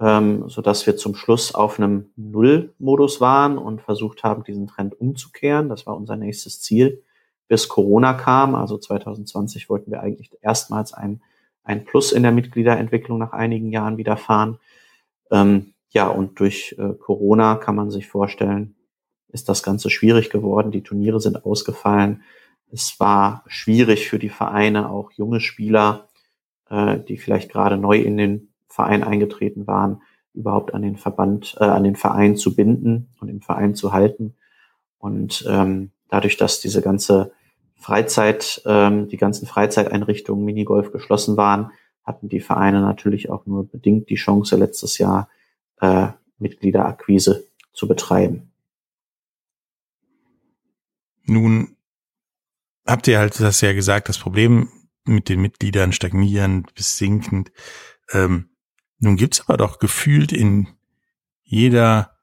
ähm, 0.00 0.48
so 0.48 0.60
dass 0.60 0.86
wir 0.86 0.96
zum 0.96 1.14
Schluss 1.14 1.54
auf 1.54 1.78
einem 1.78 2.10
Null-Modus 2.16 3.20
waren 3.20 3.58
und 3.58 3.80
versucht 3.80 4.24
haben, 4.24 4.44
diesen 4.44 4.66
Trend 4.66 4.98
umzukehren. 5.00 5.68
Das 5.68 5.86
war 5.86 5.96
unser 5.96 6.16
nächstes 6.16 6.60
Ziel, 6.60 7.02
bis 7.48 7.68
Corona 7.68 8.14
kam. 8.14 8.54
Also 8.54 8.78
2020 8.78 9.68
wollten 9.68 9.90
wir 9.90 10.00
eigentlich 10.00 10.30
erstmals 10.42 10.92
ein, 10.92 11.22
ein 11.62 11.84
Plus 11.84 12.12
in 12.12 12.22
der 12.22 12.32
Mitgliederentwicklung 12.32 13.18
nach 13.18 13.32
einigen 13.32 13.70
Jahren 13.70 13.96
wieder 13.96 14.16
fahren. 14.16 14.58
Ähm, 15.30 15.74
ja, 15.90 16.08
und 16.08 16.40
durch 16.40 16.74
äh, 16.78 16.94
Corona 16.94 17.54
kann 17.54 17.76
man 17.76 17.90
sich 17.90 18.08
vorstellen, 18.08 18.74
ist 19.28 19.48
das 19.48 19.62
Ganze 19.62 19.90
schwierig 19.90 20.30
geworden. 20.30 20.72
Die 20.72 20.82
Turniere 20.82 21.20
sind 21.20 21.44
ausgefallen. 21.44 22.22
Es 22.72 22.98
war 22.98 23.44
schwierig 23.46 24.08
für 24.08 24.18
die 24.18 24.28
Vereine, 24.28 24.90
auch 24.90 25.12
junge 25.12 25.40
Spieler, 25.40 26.08
äh, 26.68 26.98
die 26.98 27.16
vielleicht 27.16 27.50
gerade 27.50 27.76
neu 27.76 28.00
in 28.00 28.16
den 28.16 28.53
Verein 28.74 29.04
eingetreten 29.04 29.68
waren, 29.68 30.02
überhaupt 30.32 30.74
an 30.74 30.82
den 30.82 30.96
Verband, 30.96 31.56
äh, 31.60 31.64
an 31.64 31.84
den 31.84 31.94
Verein 31.94 32.36
zu 32.36 32.56
binden 32.56 33.08
und 33.20 33.28
im 33.28 33.40
Verein 33.40 33.76
zu 33.76 33.92
halten. 33.92 34.34
Und 34.98 35.44
ähm, 35.48 35.92
dadurch, 36.08 36.36
dass 36.36 36.60
diese 36.60 36.82
ganze 36.82 37.30
Freizeit, 37.76 38.62
ähm, 38.66 39.08
die 39.08 39.16
ganzen 39.16 39.46
Freizeiteinrichtungen 39.46 40.44
Minigolf 40.44 40.90
geschlossen 40.90 41.36
waren, 41.36 41.70
hatten 42.02 42.28
die 42.28 42.40
Vereine 42.40 42.80
natürlich 42.80 43.30
auch 43.30 43.46
nur 43.46 43.68
bedingt 43.68 44.10
die 44.10 44.16
Chance, 44.16 44.56
letztes 44.56 44.98
Jahr 44.98 45.28
äh, 45.80 46.08
Mitgliederakquise 46.38 47.46
zu 47.72 47.86
betreiben. 47.86 48.50
Nun 51.26 51.76
habt 52.84 53.06
ihr 53.06 53.20
halt 53.20 53.38
das 53.38 53.60
ja 53.60 53.72
gesagt, 53.72 54.08
das 54.08 54.18
Problem 54.18 54.68
mit 55.04 55.28
den 55.28 55.40
Mitgliedern 55.40 55.92
stagnierend 55.92 56.74
bis 56.74 56.98
sinkend. 56.98 57.52
Ähm, 58.12 58.48
nun 59.04 59.16
gibt's 59.16 59.42
aber 59.42 59.56
doch 59.56 59.78
gefühlt 59.78 60.32
in 60.32 60.68
jeder, 61.42 62.16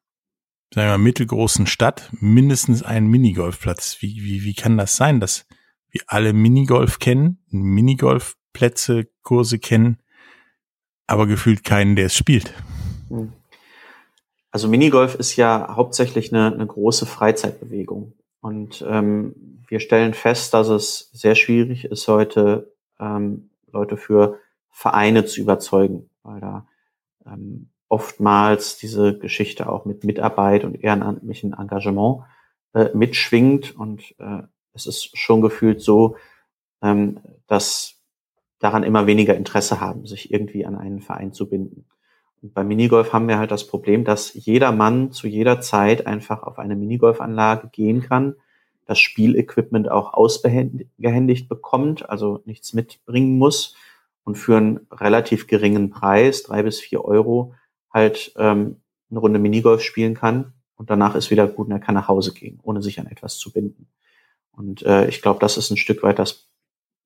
sagen 0.74 0.88
wir 0.88 0.92
mal, 0.92 0.98
mittelgroßen 0.98 1.68
Stadt 1.68 2.10
mindestens 2.20 2.84
einen 2.84 3.08
Minigolfplatz. 3.08 3.98
Wie, 4.00 4.24
wie, 4.24 4.44
wie 4.44 4.54
kann 4.54 4.78
das 4.78 4.96
sein, 4.96 5.20
dass 5.20 5.46
wir 5.90 6.02
alle 6.08 6.34
Minigolf 6.34 7.00
kennen, 7.00 7.40
Minigolfplätze, 7.50 9.08
Kurse 9.22 9.60
kennen, 9.60 10.00
aber 11.08 11.28
gefühlt 11.28 11.64
keinen, 11.64 11.96
der 11.96 12.08
es 12.08 12.16
spielt? 12.16 12.54
Hm. 13.10 13.34
Also 14.52 14.68
Minigolf 14.68 15.16
ist 15.16 15.36
ja 15.36 15.76
hauptsächlich 15.76 16.34
eine, 16.34 16.54
eine 16.54 16.68
große 16.68 17.06
Freizeitbewegung. 17.06 18.14
Und 18.42 18.84
ähm, 18.88 19.64
wir 19.68 19.80
stellen 19.80 20.14
fest, 20.14 20.54
dass 20.54 20.68
es 20.68 21.10
sehr 21.14 21.36
schwierig 21.36 21.86
ist, 21.86 22.08
heute 22.08 22.74
ähm, 23.00 23.52
Leute 23.72 23.96
für 23.96 24.40
Vereine 24.72 25.26
zu 25.26 25.40
überzeugen 25.40 26.10
weil 26.24 26.40
da 26.40 26.68
ähm, 27.26 27.70
oftmals 27.92 28.78
diese 28.78 29.18
Geschichte 29.18 29.70
auch 29.70 29.86
mit 29.86 30.04
Mitarbeit 30.04 30.64
und 30.64 30.82
ehrenamtlichen 30.82 31.54
Engagement 31.54 32.24
äh, 32.74 32.90
mitschwingt 32.94 33.76
und 33.78 34.16
äh, 34.18 34.44
es 34.74 34.86
ist 34.86 35.18
schon 35.18 35.42
gefühlt 35.42 35.82
so, 35.82 36.16
ähm, 36.82 37.20
dass 37.48 38.00
daran 38.60 38.84
immer 38.84 39.08
weniger 39.08 39.36
Interesse 39.36 39.82
haben, 39.82 40.06
sich 40.06 40.32
irgendwie 40.32 40.66
an 40.66 40.78
einen 40.78 41.02
Verein 41.02 41.34
zu 41.34 41.50
binden. 41.50 41.86
Und 42.42 42.54
beim 42.54 42.68
Minigolf 42.70 43.12
haben 43.12 43.28
wir 43.28 43.38
halt 43.38 43.52
das 43.52 43.68
Problem, 43.68 44.06
dass 44.06 44.34
jeder 44.34 44.72
Mann 44.72 45.12
zu 45.12 45.28
jeder 45.28 45.60
Zeit 45.60 46.08
einfach 46.08 46.44
auf 46.44 46.60
eine 46.60 46.76
Minigolfanlage 46.76 47.68
gehen 47.70 48.02
kann, 48.02 48.36
das 48.86 49.00
Spielequipment 49.00 49.92
auch 49.92 50.14
ausgehändigt 50.14 51.50
bekommt, 51.50 52.10
also 52.10 52.42
nichts 52.46 52.74
mitbringen 52.74 53.38
muss 53.38 53.76
und 54.24 54.36
für 54.36 54.58
einen 54.58 54.88
relativ 54.92 55.48
geringen 55.48 55.90
Preis, 55.90 56.44
drei 56.44 56.64
bis 56.64 56.80
vier 56.80 57.04
Euro, 57.04 57.56
halt 57.92 58.34
ähm, 58.38 58.82
eine 59.10 59.20
Runde 59.20 59.40
Minigolf 59.40 59.82
spielen 59.82 60.14
kann 60.14 60.54
und 60.76 60.90
danach 60.90 61.16
ist 61.16 61.32
wieder 61.32 61.48
gut 61.48 61.68
und 61.68 61.74
er 61.74 61.80
kann 61.80 61.96
nach 61.96 62.08
Hause 62.08 62.34
gehen, 62.34 62.60
ohne 62.64 62.82
sich 62.82 63.00
an 63.00 63.08
etwas 63.08 63.38
zu 63.38 63.52
binden. 63.52 63.88
Und 64.52 64.84
äh, 64.84 65.08
ich 65.08 65.22
glaube, 65.22 65.40
das 65.40 65.58
ist 65.58 65.70
ein 65.72 65.78
Stück 65.78 66.04
weit 66.04 66.20
das 66.20 66.50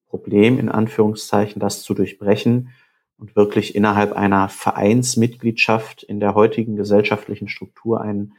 Problem, 0.08 0.60
in 0.60 0.70
Anführungszeichen, 0.70 1.60
das 1.60 1.84
zu 1.84 1.94
durchbrechen 1.94 2.70
und 3.18 3.36
wirklich 3.36 3.76
innerhalb 3.76 4.14
einer 4.14 4.50
Vereinsmitgliedschaft 4.50 6.04
in 6.04 6.20
der 6.20 6.36
heutigen 6.36 6.76
gesellschaftlichen 6.76 7.48
Struktur 7.48 8.02
einen, 8.02 8.34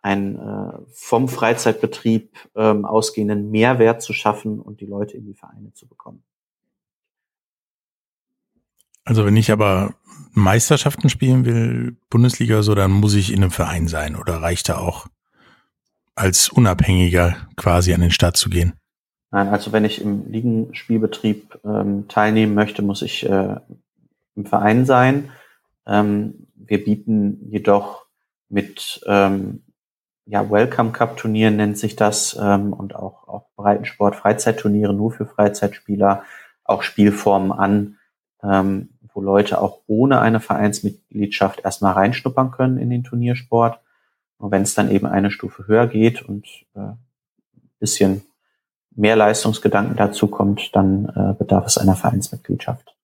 einen 0.00 0.36
äh, 0.36 0.78
vom 0.92 1.28
Freizeitbetrieb 1.28 2.36
ähm, 2.54 2.84
ausgehenden 2.84 3.50
Mehrwert 3.50 4.02
zu 4.02 4.12
schaffen 4.12 4.60
und 4.60 4.80
die 4.80 4.86
Leute 4.86 5.16
in 5.16 5.26
die 5.26 5.34
Vereine 5.34 5.72
zu 5.74 5.86
bekommen. 5.86 6.22
Also 9.04 9.24
wenn 9.24 9.36
ich 9.36 9.50
aber 9.50 9.94
Meisterschaften 10.32 11.08
spielen 11.08 11.44
will, 11.44 11.96
Bundesliga 12.08 12.62
so, 12.62 12.74
dann 12.74 12.90
muss 12.90 13.14
ich 13.14 13.32
in 13.32 13.42
einem 13.42 13.50
Verein 13.50 13.88
sein 13.88 14.16
oder 14.16 14.36
reicht 14.36 14.68
da 14.68 14.78
auch 14.78 15.06
als 16.14 16.48
Unabhängiger 16.48 17.36
quasi 17.56 17.92
an 17.94 18.00
den 18.00 18.10
Start 18.10 18.36
zu 18.36 18.48
gehen? 18.48 18.74
Nein, 19.30 19.48
also 19.48 19.72
wenn 19.72 19.84
ich 19.84 20.00
im 20.00 20.30
Ligenspielbetrieb 20.30 21.58
ähm, 21.64 22.06
teilnehmen 22.08 22.54
möchte, 22.54 22.82
muss 22.82 23.02
ich 23.02 23.24
äh, 23.28 23.56
im 24.36 24.46
Verein 24.46 24.84
sein. 24.84 25.30
Ähm, 25.86 26.46
wir 26.54 26.84
bieten 26.84 27.48
jedoch 27.50 28.06
mit 28.48 29.00
ähm, 29.06 29.62
ja, 30.26 30.48
Welcome 30.50 30.92
Cup 30.92 31.16
Turnieren 31.16 31.56
nennt 31.56 31.78
sich 31.78 31.96
das 31.96 32.38
ähm, 32.40 32.72
und 32.72 32.94
auch, 32.94 33.26
auch 33.26 33.46
Breitensport 33.56 34.16
Freizeitturniere 34.16 34.92
nur 34.92 35.10
für 35.10 35.26
Freizeitspieler 35.26 36.24
auch 36.64 36.82
Spielformen 36.82 37.52
an, 37.52 37.98
ähm, 38.42 38.90
wo 39.14 39.20
Leute 39.20 39.60
auch 39.60 39.80
ohne 39.86 40.20
eine 40.20 40.40
Vereinsmitgliedschaft 40.40 41.60
erstmal 41.64 41.92
reinschnuppern 41.92 42.50
können 42.50 42.78
in 42.78 42.90
den 42.90 43.04
Turniersport. 43.04 43.80
Und 44.38 44.50
wenn 44.50 44.62
es 44.62 44.74
dann 44.74 44.90
eben 44.90 45.06
eine 45.06 45.30
Stufe 45.30 45.66
höher 45.66 45.86
geht 45.86 46.22
und 46.22 46.46
äh, 46.74 46.92
bisschen 47.78 48.22
mehr 48.94 49.16
Leistungsgedanken 49.16 49.96
dazu 49.96 50.28
kommt, 50.28 50.74
dann 50.74 51.06
äh, 51.08 51.34
bedarf 51.38 51.66
es 51.66 51.78
einer 51.78 51.96
Vereinsmitgliedschaft. 51.96 52.94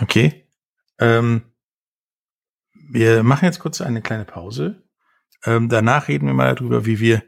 Okay. 0.00 0.46
Ähm, 0.98 1.42
wir 2.72 3.22
machen 3.22 3.44
jetzt 3.44 3.60
kurz 3.60 3.80
eine 3.80 4.02
kleine 4.02 4.24
Pause. 4.24 4.82
Ähm, 5.44 5.68
danach 5.68 6.08
reden 6.08 6.26
wir 6.26 6.34
mal 6.34 6.54
darüber, 6.54 6.86
wie 6.86 7.00
wir 7.00 7.22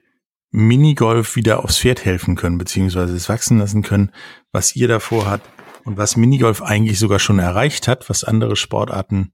Minigolf 0.50 1.36
wieder 1.36 1.64
aufs 1.64 1.78
Pferd 1.78 2.04
helfen 2.04 2.36
können, 2.36 2.58
beziehungsweise 2.58 3.14
es 3.14 3.28
wachsen 3.28 3.58
lassen 3.58 3.82
können, 3.82 4.12
was 4.52 4.76
ihr 4.76 4.88
davor 4.88 5.30
hat 5.30 5.40
und 5.84 5.96
was 5.96 6.16
Minigolf 6.16 6.62
eigentlich 6.62 6.98
sogar 6.98 7.18
schon 7.18 7.38
erreicht 7.38 7.88
hat, 7.88 8.08
was 8.08 8.24
andere 8.24 8.56
Sportarten, 8.56 9.32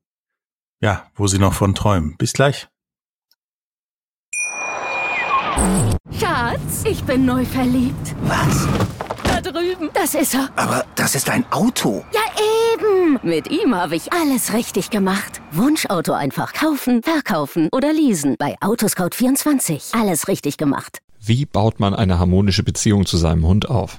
ja, 0.80 1.06
wo 1.14 1.26
sie 1.26 1.38
noch 1.38 1.54
von 1.54 1.74
träumen. 1.74 2.16
Bis 2.16 2.32
gleich. 2.32 2.68
Schatz, 6.18 6.84
ich 6.84 7.02
bin 7.04 7.24
neu 7.24 7.44
verliebt. 7.44 8.14
Was? 8.22 8.68
Da 9.24 9.40
drüben. 9.40 9.90
Das 9.92 10.14
ist 10.14 10.34
er. 10.34 10.48
Aber 10.56 10.84
das 10.94 11.14
ist 11.14 11.28
ein 11.30 11.44
Auto. 11.50 12.04
Ja, 12.12 12.20
eben. 12.74 13.18
Mit 13.22 13.50
ihm 13.50 13.74
habe 13.74 13.96
ich 13.96 14.12
alles 14.12 14.52
richtig 14.52 14.90
gemacht. 14.90 15.40
Wunschauto 15.52 16.12
einfach 16.12 16.52
kaufen, 16.52 17.02
verkaufen 17.02 17.68
oder 17.72 17.92
leasen. 17.92 18.36
Bei 18.38 18.56
Autoscout24. 18.60 20.00
Alles 20.00 20.28
richtig 20.28 20.56
gemacht. 20.56 20.98
Wie 21.20 21.44
baut 21.44 21.80
man 21.80 21.94
eine 21.94 22.18
harmonische 22.18 22.62
Beziehung 22.62 23.04
zu 23.04 23.16
seinem 23.16 23.46
Hund 23.46 23.68
auf? 23.68 23.98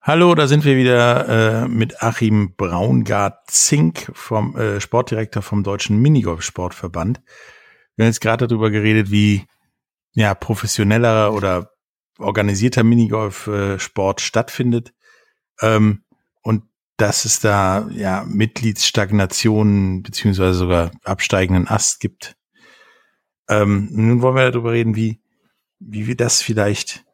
Hallo, 0.00 0.34
da 0.36 0.46
sind 0.46 0.64
wir 0.64 0.76
wieder 0.76 1.64
äh, 1.64 1.68
mit 1.68 2.02
Achim 2.02 2.54
Braungart-Zink, 2.56 4.12
vom 4.14 4.56
äh, 4.56 4.80
Sportdirektor 4.80 5.42
vom 5.42 5.64
Deutschen 5.64 5.98
Minigolf-Sportverband. 5.98 7.20
Wir 7.96 8.04
haben 8.04 8.10
jetzt 8.10 8.20
gerade 8.20 8.46
darüber 8.46 8.70
geredet, 8.70 9.10
wie 9.10 9.44
ja 10.12 10.34
professioneller 10.34 11.34
oder 11.34 11.72
organisierter 12.18 12.84
Minigolf-Sport 12.84 14.20
stattfindet. 14.20 14.94
Ähm, 15.60 16.04
und 16.42 16.62
dass 16.96 17.24
es 17.24 17.40
da 17.40 17.88
ja 17.90 18.24
Mitgliedsstagnationen 18.24 20.04
beziehungsweise 20.04 20.54
sogar 20.54 20.92
absteigenden 21.02 21.66
Ast 21.66 21.98
gibt. 21.98 22.36
Ähm, 23.48 23.88
nun 23.90 24.22
wollen 24.22 24.36
wir 24.36 24.50
darüber 24.52 24.72
reden, 24.72 24.94
wie, 24.94 25.20
wie 25.80 26.06
wir 26.06 26.16
das 26.16 26.40
vielleicht 26.40 27.04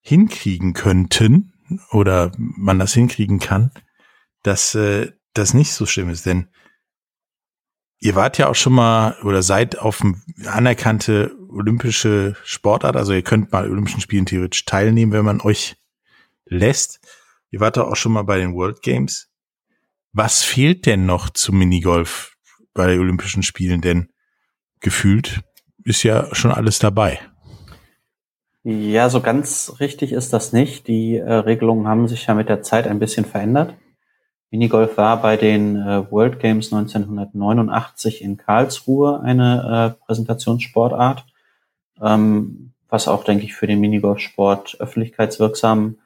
hinkriegen 0.00 0.74
könnten 0.74 1.51
oder 1.90 2.32
man 2.36 2.78
das 2.78 2.94
hinkriegen 2.94 3.38
kann, 3.38 3.70
dass 4.42 4.74
äh, 4.74 5.12
das 5.34 5.54
nicht 5.54 5.72
so 5.72 5.86
schlimm 5.86 6.10
ist. 6.10 6.26
Denn 6.26 6.48
ihr 7.98 8.14
wart 8.14 8.38
ja 8.38 8.48
auch 8.48 8.54
schon 8.54 8.74
mal 8.74 9.16
oder 9.22 9.42
seid 9.42 9.78
auf 9.78 10.02
anerkannte 10.46 11.34
olympische 11.48 12.36
Sportart, 12.44 12.96
also 12.96 13.12
ihr 13.12 13.22
könnt 13.22 13.52
mal 13.52 13.70
Olympischen 13.70 14.00
Spielen 14.00 14.26
theoretisch 14.26 14.64
teilnehmen, 14.64 15.12
wenn 15.12 15.24
man 15.24 15.40
euch 15.40 15.76
lässt. 16.46 17.00
Ihr 17.50 17.60
wart 17.60 17.76
doch 17.76 17.88
auch 17.88 17.96
schon 17.96 18.12
mal 18.12 18.22
bei 18.22 18.38
den 18.38 18.54
World 18.54 18.82
Games. 18.82 19.28
Was 20.12 20.42
fehlt 20.42 20.86
denn 20.86 21.06
noch 21.06 21.30
zum 21.30 21.58
Minigolf 21.58 22.36
bei 22.74 22.98
Olympischen 22.98 23.42
Spielen? 23.42 23.80
Denn 23.80 24.10
gefühlt 24.80 25.42
ist 25.84 26.02
ja 26.02 26.34
schon 26.34 26.50
alles 26.50 26.78
dabei. 26.78 27.20
Ja, 28.64 29.10
so 29.10 29.20
ganz 29.20 29.74
richtig 29.80 30.12
ist 30.12 30.32
das 30.32 30.52
nicht. 30.52 30.86
Die 30.86 31.16
äh, 31.16 31.32
Regelungen 31.32 31.88
haben 31.88 32.06
sich 32.06 32.26
ja 32.26 32.34
mit 32.34 32.48
der 32.48 32.62
Zeit 32.62 32.86
ein 32.86 33.00
bisschen 33.00 33.24
verändert. 33.24 33.74
Minigolf 34.52 34.96
war 34.98 35.20
bei 35.20 35.36
den 35.36 35.76
äh, 35.76 36.08
World 36.12 36.38
Games 36.38 36.72
1989 36.72 38.22
in 38.22 38.36
Karlsruhe 38.36 39.20
eine 39.20 39.96
äh, 39.98 40.04
Präsentationssportart, 40.04 41.24
ähm, 42.00 42.72
was 42.88 43.08
auch, 43.08 43.24
denke 43.24 43.44
ich, 43.46 43.54
für 43.54 43.66
den 43.66 43.80
Minigolfsport 43.80 44.76
öffentlichkeitswirksam, 44.78 45.98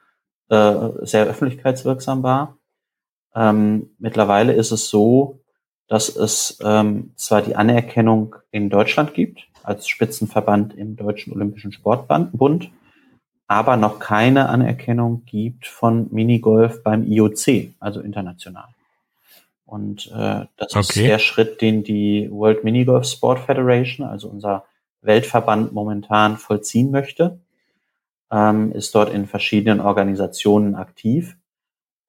äh, 0.49 0.75
sehr 1.03 1.27
öffentlichkeitswirksam 1.27 2.23
war. 2.23 2.57
Ähm, 3.35 3.91
mittlerweile 3.99 4.55
ist 4.55 4.71
es 4.71 4.89
so, 4.89 5.41
dass 5.89 6.09
es 6.09 6.59
ähm, 6.65 7.13
zwar 7.17 7.43
die 7.43 7.57
Anerkennung 7.57 8.37
in 8.51 8.71
Deutschland 8.71 9.13
gibt, 9.13 9.47
als 9.67 9.89
Spitzenverband 9.89 10.75
im 10.75 10.97
Deutschen 10.97 11.33
Olympischen 11.33 11.73
Sportbund, 11.73 12.71
aber 13.49 13.77
noch 13.77 13.99
keine 13.99 14.49
Anerkennung 14.49 15.25
gibt 15.25 15.67
von 15.67 16.09
Minigolf 16.13 16.83
beim 16.83 17.05
IOC, 17.05 17.75
also 17.81 18.01
international. 18.01 18.69
Und 19.65 20.07
äh, 20.13 20.47
das 20.57 20.71
okay. 20.71 20.79
ist 20.79 20.97
der 20.97 21.19
Schritt, 21.19 21.61
den 21.61 21.83
die 21.83 22.29
World 22.31 22.63
Minigolf 22.63 23.07
Sport 23.07 23.41
Federation, 23.41 24.07
also 24.07 24.29
unser 24.29 24.65
Weltverband 25.03 25.73
momentan 25.73 26.37
vollziehen 26.37 26.93
möchte, 26.93 27.41
ähm, 28.31 28.73
ist 28.73 28.95
dort 28.95 29.13
in 29.13 29.27
verschiedenen 29.27 29.81
Organisationen 29.81 30.77
aktiv 30.77 31.37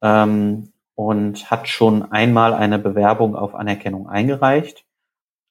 ähm, 0.02 0.72
und 0.94 1.50
hat 1.50 1.68
schon 1.68 2.12
einmal 2.12 2.54
eine 2.54 2.78
Bewerbung 2.78 3.36
auf 3.36 3.56
Anerkennung 3.56 4.08
eingereicht, 4.08 4.87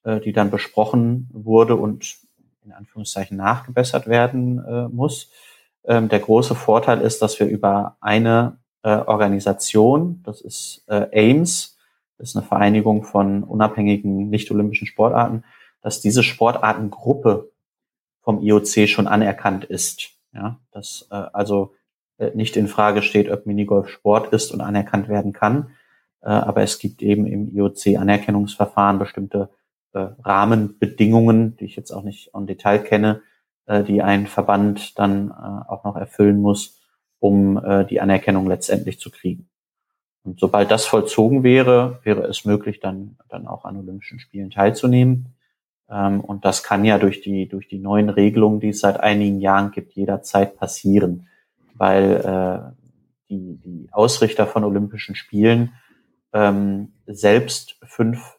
äh, 0.06 0.20
die 0.20 0.32
dann 0.32 0.50
besprochen 0.50 1.28
wurde 1.32 1.76
und 1.76 2.16
in 2.64 2.72
Anführungszeichen 2.72 3.36
nachgebessert 3.36 4.06
werden 4.06 4.64
äh, 4.64 4.88
muss. 4.88 5.30
Ähm, 5.84 6.08
der 6.08 6.20
große 6.20 6.54
Vorteil 6.54 7.00
ist, 7.00 7.20
dass 7.22 7.38
wir 7.40 7.46
über 7.46 7.96
eine 8.00 8.58
äh, 8.82 8.96
Organisation, 8.96 10.22
das 10.24 10.40
ist 10.40 10.84
äh, 10.86 11.08
AIMS, 11.12 11.76
das 12.18 12.30
ist 12.30 12.36
eine 12.36 12.46
Vereinigung 12.46 13.02
von 13.02 13.42
unabhängigen 13.42 14.30
nicht-olympischen 14.30 14.86
Sportarten, 14.86 15.44
dass 15.82 16.00
diese 16.00 16.22
Sportartengruppe 16.22 17.50
vom 18.22 18.40
IOC 18.40 18.88
schon 18.88 19.06
anerkannt 19.06 19.64
ist. 19.64 20.10
Ja, 20.32 20.60
dass 20.70 21.08
äh, 21.10 21.14
also 21.14 21.74
äh, 22.18 22.30
nicht 22.34 22.56
in 22.56 22.68
Frage 22.68 23.02
steht, 23.02 23.30
ob 23.30 23.46
Minigolf 23.46 23.88
Sport 23.88 24.32
ist 24.32 24.52
und 24.52 24.60
anerkannt 24.60 25.08
werden 25.08 25.32
kann. 25.32 25.70
Äh, 26.22 26.28
aber 26.28 26.62
es 26.62 26.78
gibt 26.78 27.02
eben 27.02 27.26
im 27.26 27.48
IOC-Anerkennungsverfahren 27.48 28.98
bestimmte 28.98 29.50
äh, 29.92 30.06
Rahmenbedingungen, 30.22 31.56
die 31.56 31.64
ich 31.64 31.76
jetzt 31.76 31.90
auch 31.90 32.02
nicht 32.02 32.30
im 32.34 32.46
Detail 32.46 32.78
kenne, 32.78 33.22
äh, 33.66 33.82
die 33.82 34.02
ein 34.02 34.26
Verband 34.26 34.98
dann 34.98 35.30
äh, 35.30 35.70
auch 35.70 35.84
noch 35.84 35.96
erfüllen 35.96 36.40
muss, 36.40 36.80
um 37.18 37.56
äh, 37.64 37.84
die 37.84 38.00
Anerkennung 38.00 38.46
letztendlich 38.46 39.00
zu 39.00 39.10
kriegen. 39.10 39.48
Und 40.22 40.40
sobald 40.40 40.70
das 40.70 40.86
vollzogen 40.86 41.44
wäre, 41.44 42.00
wäre 42.02 42.24
es 42.24 42.44
möglich, 42.44 42.80
dann, 42.80 43.16
dann 43.28 43.46
auch 43.46 43.64
an 43.64 43.76
Olympischen 43.76 44.18
Spielen 44.18 44.50
teilzunehmen. 44.50 45.34
Ähm, 45.88 46.20
und 46.20 46.44
das 46.44 46.62
kann 46.62 46.84
ja 46.84 46.98
durch 46.98 47.20
die, 47.20 47.48
durch 47.48 47.68
die 47.68 47.78
neuen 47.78 48.10
Regelungen, 48.10 48.60
die 48.60 48.70
es 48.70 48.80
seit 48.80 49.00
einigen 49.00 49.40
Jahren 49.40 49.70
gibt, 49.70 49.92
jederzeit 49.92 50.56
passieren, 50.56 51.28
weil 51.74 52.12
äh, 52.12 52.86
die, 53.28 53.56
die 53.58 53.88
Ausrichter 53.92 54.46
von 54.46 54.64
Olympischen 54.64 55.14
Spielen 55.14 55.72
ähm, 56.32 56.92
selbst 57.06 57.76
fünf 57.84 58.35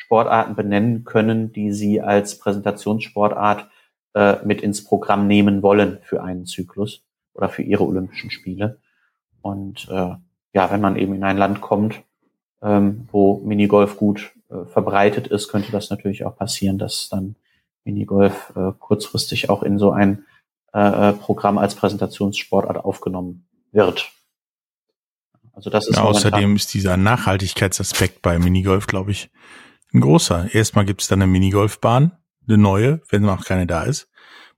Sportarten 0.00 0.54
benennen 0.56 1.04
können, 1.04 1.52
die 1.52 1.72
sie 1.72 2.00
als 2.00 2.38
Präsentationssportart 2.38 3.68
äh, 4.14 4.36
mit 4.44 4.62
ins 4.62 4.82
Programm 4.82 5.26
nehmen 5.26 5.62
wollen 5.62 5.98
für 6.02 6.22
einen 6.22 6.46
Zyklus 6.46 7.04
oder 7.34 7.50
für 7.50 7.62
ihre 7.62 7.84
Olympischen 7.84 8.30
Spiele. 8.30 8.78
Und 9.42 9.88
äh, 9.90 10.14
ja, 10.54 10.70
wenn 10.70 10.80
man 10.80 10.96
eben 10.96 11.14
in 11.14 11.22
ein 11.22 11.36
Land 11.36 11.60
kommt, 11.60 12.02
ähm, 12.62 13.08
wo 13.12 13.42
Minigolf 13.44 13.98
gut 13.98 14.32
äh, 14.48 14.64
verbreitet 14.72 15.26
ist, 15.26 15.48
könnte 15.48 15.70
das 15.70 15.90
natürlich 15.90 16.24
auch 16.24 16.36
passieren, 16.36 16.78
dass 16.78 17.10
dann 17.10 17.36
Minigolf 17.84 18.52
äh, 18.56 18.72
kurzfristig 18.78 19.50
auch 19.50 19.62
in 19.62 19.78
so 19.78 19.92
ein 19.92 20.24
äh, 20.72 21.10
äh 21.10 21.12
Programm 21.12 21.58
als 21.58 21.74
Präsentationssportart 21.74 22.78
aufgenommen 22.84 23.46
wird. 23.70 24.10
Also 25.52 25.68
das 25.68 25.88
ist 25.88 25.96
ja, 25.96 26.04
außerdem 26.04 26.56
ist 26.56 26.72
dieser 26.72 26.96
Nachhaltigkeitsaspekt 26.96 28.22
bei 28.22 28.38
Minigolf, 28.38 28.86
glaube 28.86 29.10
ich, 29.10 29.30
ein 29.92 30.00
großer. 30.00 30.54
Erstmal 30.54 30.84
gibt 30.84 31.02
es 31.02 31.08
dann 31.08 31.22
eine 31.22 31.30
Minigolfbahn, 31.30 32.12
eine 32.46 32.58
neue, 32.58 33.00
wenn 33.08 33.22
noch 33.22 33.44
keine 33.44 33.66
da 33.66 33.84
ist. 33.84 34.08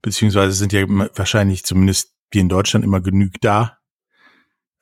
Beziehungsweise 0.01 0.53
sind 0.53 0.73
ja 0.73 0.85
wahrscheinlich 1.15 1.63
zumindest 1.63 2.13
wie 2.31 2.39
in 2.39 2.49
Deutschland 2.49 2.83
immer 2.83 3.01
genug 3.01 3.33
da, 3.41 3.77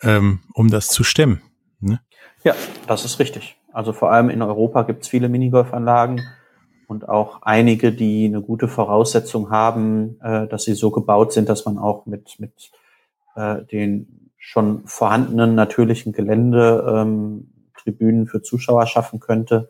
ähm, 0.01 0.39
um 0.53 0.69
das 0.69 0.87
zu 0.87 1.03
stemmen. 1.03 1.41
Ne? 1.79 1.99
Ja, 2.43 2.55
das 2.87 3.05
ist 3.05 3.19
richtig. 3.19 3.57
Also 3.71 3.93
vor 3.93 4.11
allem 4.11 4.29
in 4.29 4.41
Europa 4.41 4.83
gibt 4.83 5.03
es 5.03 5.09
viele 5.09 5.29
Minigolfanlagen 5.29 6.21
und 6.87 7.07
auch 7.07 7.41
einige, 7.43 7.91
die 7.93 8.25
eine 8.25 8.41
gute 8.41 8.67
Voraussetzung 8.67 9.49
haben, 9.49 10.19
äh, 10.21 10.47
dass 10.47 10.63
sie 10.63 10.73
so 10.73 10.91
gebaut 10.91 11.33
sind, 11.33 11.49
dass 11.49 11.65
man 11.65 11.77
auch 11.77 12.05
mit, 12.05 12.39
mit 12.39 12.71
äh, 13.35 13.63
den 13.63 14.31
schon 14.37 14.85
vorhandenen 14.85 15.55
natürlichen 15.55 16.13
Gelände 16.13 16.83
ähm, 16.87 17.51
Tribünen 17.77 18.27
für 18.27 18.41
Zuschauer 18.41 18.87
schaffen 18.87 19.19
könnte. 19.19 19.69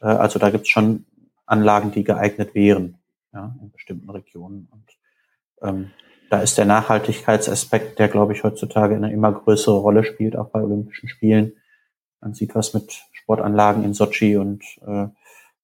Äh, 0.00 0.06
also 0.06 0.38
da 0.38 0.50
gibt 0.50 0.64
es 0.64 0.70
schon 0.70 1.04
Anlagen, 1.46 1.92
die 1.92 2.04
geeignet 2.04 2.54
wären, 2.54 2.98
ja, 3.32 3.54
in 3.62 3.70
bestimmten 3.70 4.10
Regionen. 4.10 4.68
Und 4.70 4.88
ähm, 5.62 5.90
da 6.30 6.40
ist 6.40 6.58
der 6.58 6.66
Nachhaltigkeitsaspekt, 6.66 7.98
der, 7.98 8.08
glaube 8.08 8.34
ich, 8.34 8.44
heutzutage 8.44 8.94
eine 8.94 9.12
immer 9.12 9.32
größere 9.32 9.78
Rolle 9.78 10.04
spielt, 10.04 10.36
auch 10.36 10.50
bei 10.50 10.60
Olympischen 10.60 11.08
Spielen. 11.08 11.52
Man 12.20 12.34
sieht, 12.34 12.54
was 12.54 12.74
mit 12.74 13.04
Sportanlagen 13.12 13.84
in 13.84 13.94
Sochi 13.94 14.36
und 14.36 14.62
äh, 14.86 15.06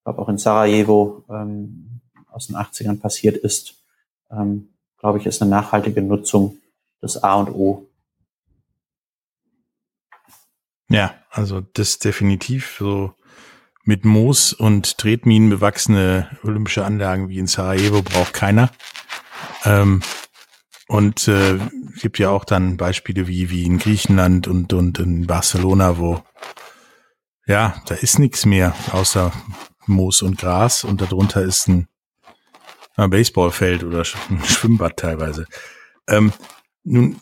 glaube 0.04 0.22
auch 0.22 0.28
in 0.28 0.38
Sarajevo 0.38 1.24
ähm, 1.28 2.00
aus 2.30 2.46
den 2.46 2.56
80ern 2.56 3.00
passiert 3.00 3.36
ist. 3.36 3.82
Ähm, 4.30 4.68
glaube 4.98 5.18
ich, 5.18 5.26
ist 5.26 5.42
eine 5.42 5.50
nachhaltige 5.50 6.02
Nutzung 6.02 6.58
des 7.02 7.22
A 7.22 7.34
und 7.34 7.50
O. 7.50 7.86
Ja, 10.88 11.14
also 11.30 11.60
das 11.60 11.98
definitiv 11.98 12.76
so 12.78 13.14
mit 13.84 14.04
Moos 14.04 14.52
und 14.52 14.98
Tretminen 14.98 15.50
bewachsene 15.50 16.28
olympische 16.42 16.84
Anlagen 16.84 17.28
wie 17.28 17.38
in 17.38 17.46
Sarajevo 17.46 18.02
braucht 18.02 18.32
keiner. 18.32 18.70
Ähm, 19.64 20.02
und 20.86 21.28
äh, 21.28 21.58
gibt 22.00 22.18
ja 22.18 22.30
auch 22.30 22.44
dann 22.44 22.76
Beispiele 22.76 23.26
wie, 23.26 23.50
wie 23.50 23.64
in 23.64 23.78
Griechenland 23.78 24.48
und, 24.48 24.72
und 24.72 24.98
in 24.98 25.26
Barcelona, 25.26 25.98
wo 25.98 26.22
ja, 27.46 27.82
da 27.86 27.94
ist 27.94 28.18
nichts 28.18 28.46
mehr 28.46 28.74
außer 28.92 29.32
Moos 29.86 30.22
und 30.22 30.38
Gras 30.38 30.84
und 30.84 31.00
darunter 31.00 31.42
ist 31.42 31.68
ein, 31.68 31.88
ein 32.96 33.10
Baseballfeld 33.10 33.84
oder 33.84 34.04
ein 34.30 34.44
Schwimmbad 34.44 34.96
teilweise. 34.96 35.46
Ähm, 36.08 36.32
Nun 36.84 37.20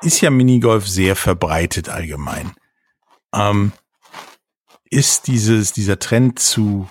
ist 0.00 0.20
ja 0.22 0.30
Minigolf 0.30 0.88
sehr 0.88 1.16
verbreitet 1.16 1.90
allgemein. 1.90 2.52
Ähm, 3.34 3.72
ist 4.90 5.28
dieses, 5.28 5.72
dieser 5.72 5.98
Trend 5.98 6.38
zu 6.38 6.88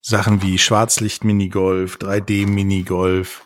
Sachen 0.00 0.42
wie 0.42 0.58
Schwarzlicht-Minigolf, 0.58 1.96
3D-Minigolf, 1.96 3.42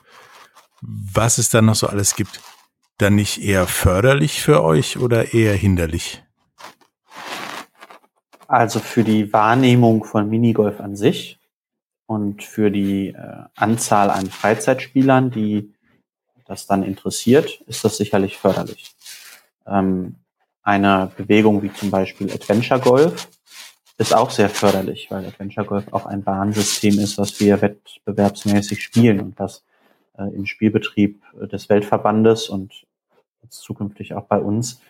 was 0.81 1.39
es 1.39 1.51
da 1.51 1.61
noch 1.61 1.75
so 1.75 1.89
alles 1.89 2.15
gibt, 2.15 2.41
dann 2.99 3.17
nicht 3.17 3.43
eher 3.43 3.67
förderlich 3.67 4.41
für 4.41 4.63
euch 4.63 4.99
oder 4.99 5.35
eher 5.35 5.55
hinderlich? 5.55 6.23
Also 8.47 8.79
für 8.79 9.03
die 9.03 9.33
Wahrnehmung 9.33 10.05
von 10.05 10.29
Minigolf 10.31 10.81
an 10.81 10.95
sich 10.95 11.41
und 12.07 12.45
für 12.45 12.71
die 12.71 13.09
äh, 13.09 13.45
Anzahl 13.57 14.11
an 14.11 14.31
Freizeitspielern, 14.31 15.33
die 15.33 15.75
das 16.45 16.67
dann 16.67 16.85
interessiert, 16.85 17.63
ist 17.67 17.85
das 17.85 17.97
sicherlich 17.97 18.37
förderlich. 18.37 18.95
Ähm, 19.67 20.17
eine 20.63 21.11
Bewegung 21.17 21.63
wie 21.63 21.73
zum 21.73 21.91
Beispiel 21.91 22.31
Adventure 22.33 22.81
Golf 22.81 23.29
ist 23.99 24.15
auch 24.15 24.31
sehr 24.31 24.49
förderlich, 24.49 25.11
weil 25.11 25.25
Adventure 25.25 25.67
Golf 25.67 25.93
auch 25.93 26.07
ein 26.07 26.23
Bahnsystem 26.23 26.99
ist, 26.99 27.17
was 27.19 27.39
wir 27.41 27.61
wettbewerbsmäßig 27.63 28.83
spielen 28.83 29.21
und 29.21 29.39
das 29.39 29.63
äh, 30.19 30.25
im 30.35 30.47
Spielbetrieb 30.47 31.23
des 31.35 31.69
Weltverbandes 31.69 32.49
und 32.49 32.87
jetzt 33.43 33.61
zukünftig 33.61 34.15
auch 34.15 34.25
bei 34.25 34.39
uns, 34.39 34.81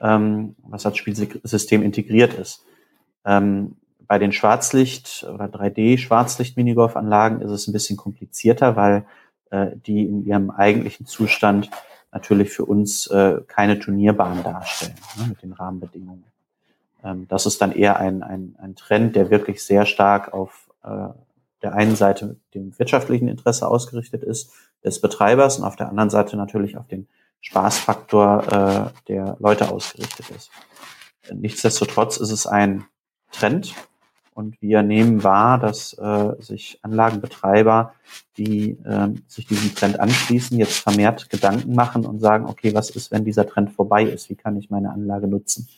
ähm, 0.00 0.56
was 0.62 0.86
als 0.86 0.96
Spielsystem 0.96 1.82
integriert 1.82 2.34
ist. 2.34 2.64
Ähm, 3.24 3.76
bei 4.08 4.18
den 4.18 4.32
Schwarzlicht- 4.32 5.24
oder 5.32 5.44
3D-Schwarzlicht-Minigolf-Anlagen 5.46 7.42
ist 7.42 7.50
es 7.50 7.68
ein 7.68 7.72
bisschen 7.72 7.96
komplizierter, 7.96 8.74
weil 8.74 9.04
äh, 9.50 9.76
die 9.86 10.04
in 10.04 10.24
ihrem 10.24 10.50
eigentlichen 10.50 11.06
Zustand 11.06 11.70
natürlich 12.10 12.50
für 12.50 12.64
uns 12.64 13.06
äh, 13.08 13.42
keine 13.46 13.78
Turnierbahn 13.78 14.42
darstellen 14.42 14.94
ne, 15.18 15.26
mit 15.28 15.42
den 15.42 15.52
Rahmenbedingungen. 15.52 16.24
Ähm, 17.02 17.26
das 17.28 17.46
ist 17.46 17.60
dann 17.60 17.72
eher 17.72 17.98
ein, 17.98 18.22
ein, 18.22 18.56
ein 18.60 18.74
Trend, 18.76 19.16
der 19.16 19.30
wirklich 19.30 19.62
sehr 19.62 19.86
stark 19.86 20.32
auf 20.32 20.70
äh, 20.82 21.08
der 21.62 21.74
einen 21.74 21.96
Seite 21.96 22.36
dem 22.54 22.78
wirtschaftlichen 22.78 23.28
Interesse 23.28 23.66
ausgerichtet 23.68 24.22
ist, 24.22 24.52
des 24.84 25.00
Betreibers 25.00 25.58
und 25.58 25.64
auf 25.64 25.76
der 25.76 25.88
anderen 25.88 26.10
Seite 26.10 26.36
natürlich 26.36 26.76
auf 26.76 26.86
den 26.86 27.08
Spaßfaktor 27.40 28.92
äh, 28.92 29.06
der 29.08 29.36
Leute 29.40 29.70
ausgerichtet 29.70 30.30
ist. 30.30 30.50
Nichtsdestotrotz 31.32 32.16
ist 32.16 32.30
es 32.30 32.46
ein 32.46 32.84
Trend 33.32 33.74
und 34.34 34.60
wir 34.62 34.82
nehmen 34.82 35.24
wahr, 35.24 35.58
dass 35.58 35.94
äh, 35.94 36.34
sich 36.38 36.78
Anlagenbetreiber, 36.82 37.94
die 38.36 38.78
äh, 38.84 39.08
sich 39.26 39.46
diesem 39.46 39.74
Trend 39.74 39.98
anschließen, 40.00 40.56
jetzt 40.58 40.78
vermehrt 40.78 41.28
Gedanken 41.28 41.74
machen 41.74 42.06
und 42.06 42.20
sagen, 42.20 42.46
okay, 42.46 42.72
was 42.72 42.90
ist, 42.90 43.10
wenn 43.10 43.24
dieser 43.24 43.46
Trend 43.46 43.72
vorbei 43.72 44.04
ist? 44.04 44.30
Wie 44.30 44.36
kann 44.36 44.56
ich 44.56 44.70
meine 44.70 44.92
Anlage 44.92 45.26
nutzen? 45.26 45.68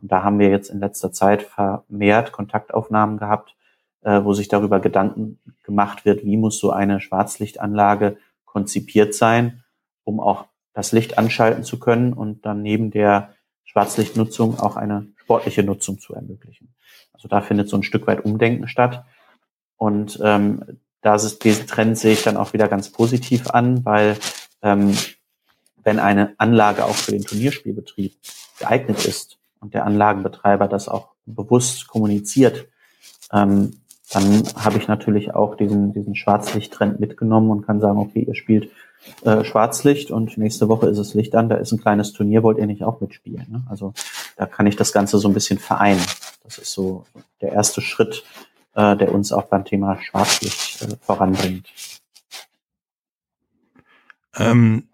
Und 0.00 0.10
da 0.10 0.22
haben 0.22 0.38
wir 0.38 0.48
jetzt 0.48 0.70
in 0.70 0.80
letzter 0.80 1.12
Zeit 1.12 1.42
vermehrt 1.42 2.32
Kontaktaufnahmen 2.32 3.18
gehabt, 3.18 3.54
äh, 4.02 4.22
wo 4.24 4.32
sich 4.32 4.48
darüber 4.48 4.80
Gedanken 4.80 5.38
gemacht 5.62 6.04
wird, 6.04 6.24
wie 6.24 6.36
muss 6.36 6.58
so 6.58 6.70
eine 6.70 7.00
Schwarzlichtanlage 7.00 8.16
konzipiert 8.44 9.14
sein, 9.14 9.62
um 10.04 10.20
auch 10.20 10.46
das 10.72 10.92
Licht 10.92 11.18
anschalten 11.18 11.64
zu 11.64 11.78
können 11.78 12.12
und 12.12 12.46
dann 12.46 12.62
neben 12.62 12.90
der 12.90 13.34
Schwarzlichtnutzung 13.64 14.58
auch 14.58 14.76
eine 14.76 15.06
sportliche 15.16 15.62
Nutzung 15.62 15.98
zu 16.00 16.14
ermöglichen. 16.14 16.74
Also 17.12 17.28
da 17.28 17.40
findet 17.40 17.68
so 17.68 17.76
ein 17.76 17.82
Stück 17.82 18.06
weit 18.06 18.24
Umdenken 18.24 18.66
statt. 18.66 19.04
Und 19.76 20.18
ähm, 20.22 20.80
da 21.02 21.14
ist 21.14 21.44
diesen 21.44 21.66
Trend 21.66 21.98
sehe 21.98 22.14
ich 22.14 22.22
dann 22.22 22.36
auch 22.36 22.52
wieder 22.52 22.68
ganz 22.68 22.90
positiv 22.90 23.50
an, 23.50 23.84
weil 23.84 24.16
ähm, 24.62 24.96
wenn 25.82 25.98
eine 25.98 26.34
Anlage 26.38 26.84
auch 26.84 26.94
für 26.94 27.12
den 27.12 27.24
Turnierspielbetrieb 27.24 28.14
geeignet 28.58 29.04
ist, 29.06 29.39
und 29.60 29.74
der 29.74 29.84
Anlagenbetreiber 29.84 30.68
das 30.68 30.88
auch 30.88 31.10
bewusst 31.26 31.86
kommuniziert, 31.86 32.68
ähm, 33.32 33.80
dann 34.12 34.42
habe 34.56 34.78
ich 34.78 34.88
natürlich 34.88 35.34
auch 35.34 35.56
diesen, 35.56 35.92
diesen 35.92 36.16
Schwarzlicht-Trend 36.16 36.98
mitgenommen 36.98 37.50
und 37.50 37.66
kann 37.66 37.80
sagen, 37.80 37.98
okay, 37.98 38.24
ihr 38.26 38.34
spielt 38.34 38.70
äh, 39.22 39.44
Schwarzlicht 39.44 40.10
und 40.10 40.36
nächste 40.36 40.68
Woche 40.68 40.88
ist 40.88 40.98
es 40.98 41.14
Licht 41.14 41.34
an, 41.34 41.48
da 41.48 41.56
ist 41.56 41.72
ein 41.72 41.80
kleines 41.80 42.12
Turnier, 42.12 42.42
wollt 42.42 42.58
ihr 42.58 42.66
nicht 42.66 42.82
auch 42.82 43.00
mitspielen? 43.00 43.46
Ne? 43.48 43.62
Also 43.68 43.94
da 44.36 44.46
kann 44.46 44.66
ich 44.66 44.76
das 44.76 44.92
Ganze 44.92 45.18
so 45.18 45.28
ein 45.28 45.34
bisschen 45.34 45.58
vereinen. 45.58 46.02
Das 46.42 46.58
ist 46.58 46.72
so 46.72 47.04
der 47.40 47.52
erste 47.52 47.80
Schritt, 47.80 48.24
äh, 48.74 48.96
der 48.96 49.14
uns 49.14 49.32
auch 49.32 49.44
beim 49.44 49.64
Thema 49.64 50.00
Schwarzlicht 50.02 50.82
äh, 50.82 50.96
voranbringt. 51.00 51.68
Ähm, 54.36 54.89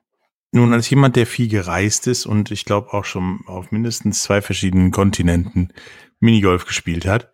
nun, 0.57 0.73
als 0.73 0.91
jemand, 0.91 1.17
der 1.17 1.27
viel 1.27 1.49
gereist 1.49 2.07
ist 2.07 2.27
und 2.27 2.51
ich 2.51 2.65
glaube 2.65 2.93
auch 2.93 3.05
schon 3.05 3.41
auf 3.47 3.71
mindestens 3.71 4.23
zwei 4.23 4.41
verschiedenen 4.43 4.91
Kontinenten 4.91 5.73
Minigolf 6.19 6.65
gespielt 6.65 7.07
hat, 7.07 7.31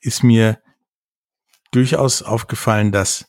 ist 0.00 0.22
mir 0.22 0.60
durchaus 1.72 2.22
aufgefallen, 2.22 2.92
dass 2.92 3.26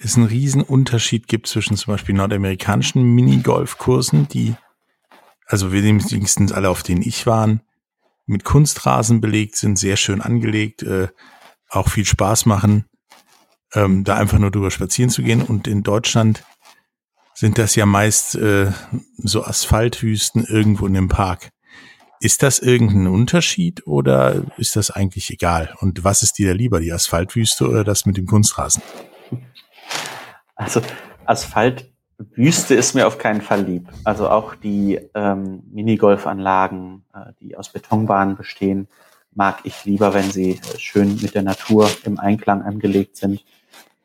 es 0.00 0.16
einen 0.16 0.26
riesen 0.26 0.62
Unterschied 0.62 1.28
gibt 1.28 1.46
zwischen 1.46 1.76
zum 1.76 1.92
Beispiel 1.92 2.14
nordamerikanischen 2.14 3.02
Minigolfkursen, 3.02 4.28
die, 4.28 4.54
also 5.44 5.70
wenigstens 5.70 6.50
alle, 6.50 6.70
auf 6.70 6.82
denen 6.82 7.02
ich 7.02 7.26
waren, 7.26 7.60
mit 8.24 8.44
Kunstrasen 8.44 9.20
belegt 9.20 9.56
sind, 9.56 9.78
sehr 9.78 9.96
schön 9.96 10.22
angelegt, 10.22 10.82
äh, 10.82 11.08
auch 11.68 11.88
viel 11.88 12.06
Spaß 12.06 12.46
machen, 12.46 12.86
ähm, 13.74 14.04
da 14.04 14.16
einfach 14.16 14.38
nur 14.38 14.50
drüber 14.50 14.70
spazieren 14.70 15.10
zu 15.10 15.22
gehen. 15.22 15.42
Und 15.42 15.66
in 15.66 15.82
Deutschland 15.82 16.44
sind 17.38 17.56
das 17.56 17.76
ja 17.76 17.86
meist 17.86 18.34
äh, 18.34 18.72
so 19.16 19.44
Asphaltwüsten 19.44 20.44
irgendwo 20.44 20.88
in 20.88 20.94
dem 20.94 21.06
Park. 21.06 21.50
Ist 22.18 22.42
das 22.42 22.58
irgendein 22.58 23.06
Unterschied 23.06 23.86
oder 23.86 24.42
ist 24.56 24.74
das 24.74 24.90
eigentlich 24.90 25.30
egal? 25.30 25.72
Und 25.78 26.02
was 26.02 26.24
ist 26.24 26.38
dir 26.38 26.52
lieber, 26.52 26.80
die 26.80 26.92
Asphaltwüste 26.92 27.68
oder 27.68 27.84
das 27.84 28.06
mit 28.06 28.16
dem 28.16 28.26
Kunstrasen? 28.26 28.82
Also 30.56 30.82
Asphaltwüste 31.26 32.74
ist 32.74 32.96
mir 32.96 33.06
auf 33.06 33.18
keinen 33.18 33.40
Fall 33.40 33.62
lieb. 33.62 33.88
Also 34.02 34.28
auch 34.28 34.56
die 34.56 34.98
ähm, 35.14 35.62
Minigolfanlagen, 35.70 37.04
äh, 37.14 37.32
die 37.40 37.56
aus 37.56 37.68
Betonbahnen 37.68 38.34
bestehen, 38.34 38.88
mag 39.32 39.60
ich 39.62 39.84
lieber, 39.84 40.12
wenn 40.12 40.32
sie 40.32 40.60
schön 40.76 41.20
mit 41.22 41.36
der 41.36 41.42
Natur 41.44 41.88
im 42.02 42.18
Einklang 42.18 42.62
angelegt 42.62 43.16
sind 43.16 43.44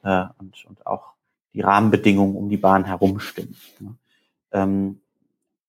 äh, 0.04 0.26
und, 0.38 0.66
und 0.66 0.86
auch 0.86 1.13
die 1.54 1.62
Rahmenbedingungen 1.62 2.36
um 2.36 2.50
die 2.50 2.58
Bahn 2.58 2.86
herum 2.86 3.20
stimmen. 3.20 3.56
Ähm, 4.52 5.00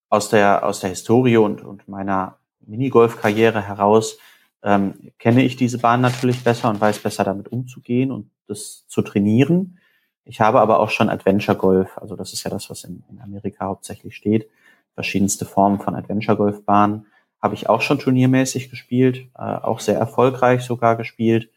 aus 0.08 0.28
der, 0.28 0.64
aus 0.64 0.80
der 0.80 0.90
Historie 0.90 1.36
und, 1.36 1.62
und 1.62 1.88
meiner 1.88 2.38
Minigolf-Karriere 2.60 3.60
heraus 3.60 4.18
ähm, 4.62 4.94
kenne 5.18 5.42
ich 5.42 5.56
diese 5.56 5.78
Bahn 5.78 6.00
natürlich 6.00 6.42
besser 6.42 6.70
und 6.70 6.80
weiß 6.80 7.00
besser 7.00 7.24
damit 7.24 7.48
umzugehen 7.48 8.10
und 8.10 8.30
das 8.46 8.86
zu 8.88 9.02
trainieren. 9.02 9.78
Ich 10.24 10.40
habe 10.40 10.60
aber 10.60 10.80
auch 10.80 10.90
schon 10.90 11.10
Adventure 11.10 11.56
Golf, 11.56 11.98
also 11.98 12.16
das 12.16 12.32
ist 12.32 12.44
ja 12.44 12.50
das, 12.50 12.70
was 12.70 12.84
in, 12.84 13.04
in 13.10 13.20
Amerika 13.20 13.66
hauptsächlich 13.66 14.16
steht, 14.16 14.48
verschiedenste 14.94 15.44
Formen 15.44 15.80
von 15.80 15.94
Adventure 15.94 16.36
Golf 16.36 16.64
Bahnen, 16.64 17.06
habe 17.42 17.54
ich 17.54 17.68
auch 17.68 17.82
schon 17.82 17.98
turniermäßig 17.98 18.70
gespielt, 18.70 19.26
äh, 19.36 19.42
auch 19.42 19.80
sehr 19.80 19.98
erfolgreich 19.98 20.62
sogar 20.62 20.96
gespielt. 20.96 21.50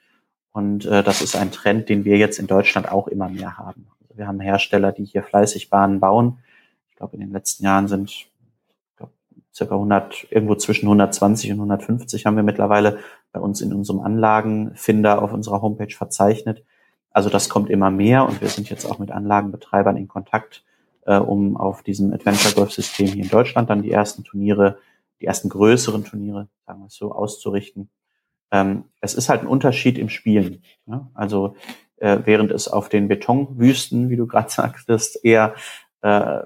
Und 0.51 0.85
äh, 0.85 1.01
das 1.01 1.21
ist 1.21 1.35
ein 1.37 1.51
Trend, 1.51 1.87
den 1.87 2.03
wir 2.03 2.17
jetzt 2.17 2.39
in 2.39 2.47
Deutschland 2.47 2.91
auch 2.91 3.07
immer 3.07 3.29
mehr 3.29 3.57
haben. 3.57 3.87
Wir 4.17 4.27
haben 4.27 4.39
Hersteller, 4.39 4.91
die 4.91 5.05
hier 5.05 5.23
fleißig 5.23 5.69
Bahnen 5.69 5.99
bauen. 5.99 6.39
Ich 6.89 6.95
glaube, 6.95 7.15
in 7.15 7.21
den 7.21 7.31
letzten 7.31 7.63
Jahren 7.63 7.87
sind 7.87 8.27
glaub, 8.95 9.11
circa 9.53 9.75
100, 9.75 10.27
irgendwo 10.31 10.55
zwischen 10.55 10.87
120 10.87 11.51
und 11.51 11.57
150 11.57 12.25
haben 12.25 12.35
wir 12.35 12.43
mittlerweile 12.43 12.99
bei 13.31 13.39
uns 13.39 13.61
in 13.61 13.73
unserem 13.73 13.99
Anlagenfinder 13.99 15.21
auf 15.21 15.33
unserer 15.33 15.61
Homepage 15.61 15.93
verzeichnet. 15.93 16.63
Also 17.11 17.29
das 17.29 17.49
kommt 17.49 17.69
immer 17.69 17.91
mehr 17.91 18.27
und 18.27 18.41
wir 18.41 18.49
sind 18.49 18.69
jetzt 18.69 18.85
auch 18.85 18.99
mit 18.99 19.11
Anlagenbetreibern 19.11 19.97
in 19.97 20.07
Kontakt, 20.07 20.63
äh, 21.05 21.17
um 21.17 21.57
auf 21.57 21.83
diesem 21.83 22.13
Adventure 22.13 22.53
Golf 22.53 22.71
System 22.71 23.07
hier 23.07 23.23
in 23.23 23.29
Deutschland 23.29 23.69
dann 23.69 23.81
die 23.81 23.91
ersten 23.91 24.23
Turniere, 24.23 24.79
die 25.19 25.25
ersten 25.25 25.49
größeren 25.49 26.03
Turniere, 26.03 26.47
sagen 26.65 26.81
wir 26.81 26.87
es 26.87 26.95
so, 26.95 27.11
auszurichten. 27.11 27.89
Ähm, 28.51 28.85
es 29.01 29.13
ist 29.13 29.29
halt 29.29 29.41
ein 29.41 29.47
Unterschied 29.47 29.97
im 29.97 30.09
Spielen. 30.09 30.61
Ja? 30.85 31.09
Also 31.13 31.55
äh, 31.97 32.19
während 32.23 32.51
es 32.51 32.67
auf 32.67 32.89
den 32.89 33.07
Betonwüsten, 33.07 34.09
wie 34.09 34.15
du 34.15 34.27
gerade 34.27 34.49
sagtest, 34.51 35.23
eher 35.23 35.53
äh, 36.01 36.39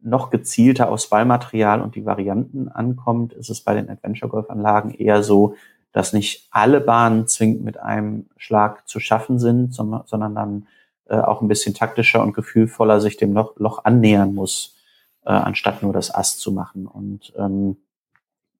noch 0.00 0.30
gezielter 0.30 0.90
aufs 0.90 1.08
Ballmaterial 1.08 1.80
und 1.80 1.94
die 1.94 2.04
Varianten 2.04 2.68
ankommt, 2.68 3.32
ist 3.32 3.50
es 3.50 3.60
bei 3.60 3.74
den 3.74 3.88
Adventure 3.88 4.30
Golf 4.30 4.50
Anlagen 4.50 4.90
eher 4.90 5.22
so, 5.22 5.54
dass 5.92 6.12
nicht 6.12 6.48
alle 6.50 6.80
Bahnen 6.80 7.28
zwingend 7.28 7.62
mit 7.62 7.78
einem 7.78 8.26
Schlag 8.36 8.88
zu 8.88 8.98
schaffen 8.98 9.38
sind, 9.38 9.74
sondern 9.74 10.34
dann 10.34 10.66
äh, 11.08 11.16
auch 11.16 11.40
ein 11.42 11.48
bisschen 11.48 11.74
taktischer 11.74 12.22
und 12.22 12.32
gefühlvoller 12.32 13.00
sich 13.00 13.16
dem 13.16 13.32
Loch, 13.32 13.54
Loch 13.56 13.84
annähern 13.84 14.34
muss, 14.34 14.76
äh, 15.24 15.30
anstatt 15.30 15.82
nur 15.82 15.92
das 15.92 16.12
Ast 16.12 16.40
zu 16.40 16.52
machen 16.52 16.86
und 16.86 17.32
ähm, 17.36 17.76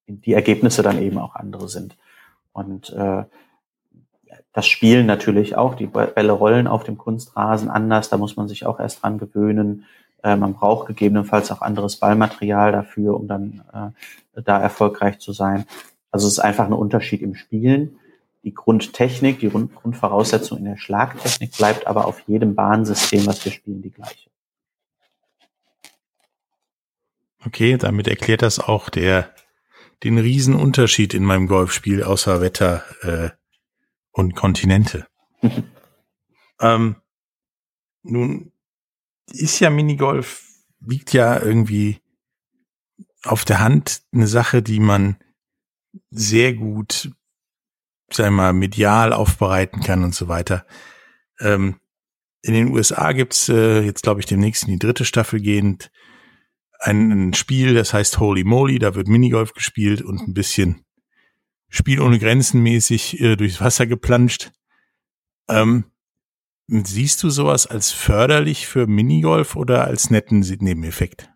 die 0.06 0.34
Ergebnisse 0.34 0.82
dann 0.82 1.00
eben 1.00 1.18
auch 1.18 1.34
andere 1.34 1.68
sind. 1.68 1.96
Und 2.52 2.90
äh, 2.90 3.24
das 4.52 4.66
Spielen 4.66 5.06
natürlich 5.06 5.56
auch. 5.56 5.74
Die 5.74 5.86
Bälle 5.86 6.32
rollen 6.32 6.66
auf 6.66 6.84
dem 6.84 6.98
Kunstrasen 6.98 7.70
anders. 7.70 8.10
Da 8.10 8.18
muss 8.18 8.36
man 8.36 8.48
sich 8.48 8.66
auch 8.66 8.78
erst 8.78 9.02
dran 9.02 9.18
gewöhnen. 9.18 9.86
Äh, 10.22 10.36
man 10.36 10.54
braucht 10.54 10.86
gegebenenfalls 10.86 11.50
auch 11.50 11.62
anderes 11.62 11.96
Ballmaterial 11.96 12.72
dafür, 12.72 13.18
um 13.18 13.28
dann 13.28 13.62
äh, 13.72 14.42
da 14.42 14.60
erfolgreich 14.60 15.18
zu 15.18 15.32
sein. 15.32 15.64
Also 16.10 16.26
es 16.26 16.34
ist 16.34 16.38
einfach 16.40 16.66
ein 16.66 16.74
Unterschied 16.74 17.22
im 17.22 17.34
Spielen. 17.34 17.98
Die 18.44 18.52
Grundtechnik, 18.52 19.38
die 19.38 19.48
Grundvoraussetzung 19.48 20.58
in 20.58 20.64
der 20.64 20.76
Schlagtechnik 20.76 21.56
bleibt 21.56 21.86
aber 21.86 22.06
auf 22.06 22.20
jedem 22.26 22.54
Bahnsystem, 22.54 23.26
was 23.26 23.44
wir 23.44 23.52
spielen, 23.52 23.82
die 23.82 23.90
gleiche. 23.90 24.28
Okay, 27.44 27.76
damit 27.76 28.08
erklärt 28.08 28.42
das 28.42 28.58
auch 28.58 28.88
der 28.88 29.30
den 30.02 30.18
Riesenunterschied 30.18 31.14
in 31.14 31.24
meinem 31.24 31.46
Golfspiel 31.46 32.02
außer 32.02 32.40
Wetter 32.40 32.82
äh, 33.02 33.30
und 34.12 34.34
Kontinente. 34.34 35.06
ähm, 36.60 36.96
nun 38.02 38.52
ist 39.30 39.60
ja 39.60 39.70
Minigolf, 39.70 40.44
liegt 40.80 41.12
ja 41.12 41.40
irgendwie 41.40 42.00
auf 43.24 43.44
der 43.44 43.60
Hand 43.60 44.02
eine 44.12 44.26
Sache, 44.26 44.62
die 44.62 44.80
man 44.80 45.16
sehr 46.10 46.54
gut, 46.54 47.10
sagen 48.10 48.34
wir 48.34 48.42
mal, 48.42 48.52
medial 48.52 49.12
aufbereiten 49.12 49.80
kann 49.80 50.04
und 50.04 50.14
so 50.14 50.28
weiter. 50.28 50.66
Ähm, 51.40 51.78
in 52.42 52.54
den 52.54 52.68
USA 52.68 53.12
gibt's 53.12 53.48
äh, 53.48 53.80
jetzt, 53.82 54.02
glaube 54.02 54.20
ich, 54.20 54.26
demnächst 54.26 54.64
in 54.64 54.70
die 54.70 54.78
dritte 54.78 55.04
Staffel 55.04 55.40
gehend 55.40 55.90
ein 56.80 57.32
Spiel, 57.34 57.74
das 57.74 57.94
heißt 57.94 58.18
Holy 58.18 58.42
Moly, 58.42 58.80
da 58.80 58.96
wird 58.96 59.06
Minigolf 59.06 59.52
gespielt 59.52 60.02
und 60.02 60.20
ein 60.20 60.34
bisschen 60.34 60.84
Spiel 61.74 62.02
ohne 62.02 62.18
Grenzen 62.18 62.62
mäßig 62.62 63.18
äh, 63.18 63.34
durchs 63.34 63.62
Wasser 63.62 63.86
geplanscht. 63.86 64.50
Ähm, 65.48 65.84
siehst 66.68 67.22
du 67.22 67.30
sowas 67.30 67.66
als 67.66 67.90
förderlich 67.90 68.66
für 68.66 68.86
Minigolf 68.86 69.56
oder 69.56 69.84
als 69.84 70.10
netten 70.10 70.40
Nebeneffekt? 70.40 71.30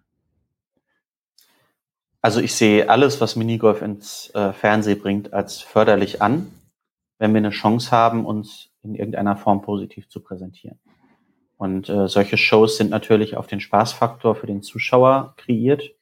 Also 2.20 2.40
ich 2.40 2.55
sehe 2.55 2.90
alles, 2.90 3.18
was 3.22 3.37
Minigolf 3.37 3.81
ins 3.81 4.31
äh, 4.35 4.53
Fernsehen 4.53 5.01
bringt, 5.01 5.33
als 5.33 5.62
förderlich 5.62 6.20
an, 6.20 6.51
wenn 7.18 7.33
wir 7.33 7.38
eine 7.38 7.49
Chance 7.49 7.90
haben, 7.90 8.27
uns 8.27 8.68
in 8.83 8.94
irgendeiner 8.94 9.38
Form 9.38 9.62
positiv 9.62 10.07
zu 10.11 10.20
präsentieren. 10.20 10.79
Und 11.57 11.88
äh, 11.88 12.09
solche 12.09 12.37
Shows 12.37 12.77
sind 12.77 12.90
natürlich 12.90 13.38
auf 13.38 13.46
den 13.46 13.61
Spaßfaktor 13.61 14.35
für 14.35 14.46
den 14.46 14.62
Zuschauer 14.62 15.33
kreiert. 15.38 15.94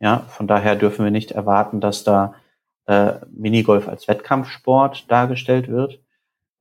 Ja, 0.00 0.26
von 0.30 0.48
daher 0.48 0.74
dürfen 0.74 1.04
wir 1.04 1.12
nicht 1.12 1.30
erwarten, 1.30 1.80
dass 1.80 2.02
da 2.02 2.34
äh, 2.88 3.20
Minigolf 3.30 3.86
als 3.86 4.08
Wettkampfsport 4.08 5.10
dargestellt 5.10 5.68
wird. 5.68 6.00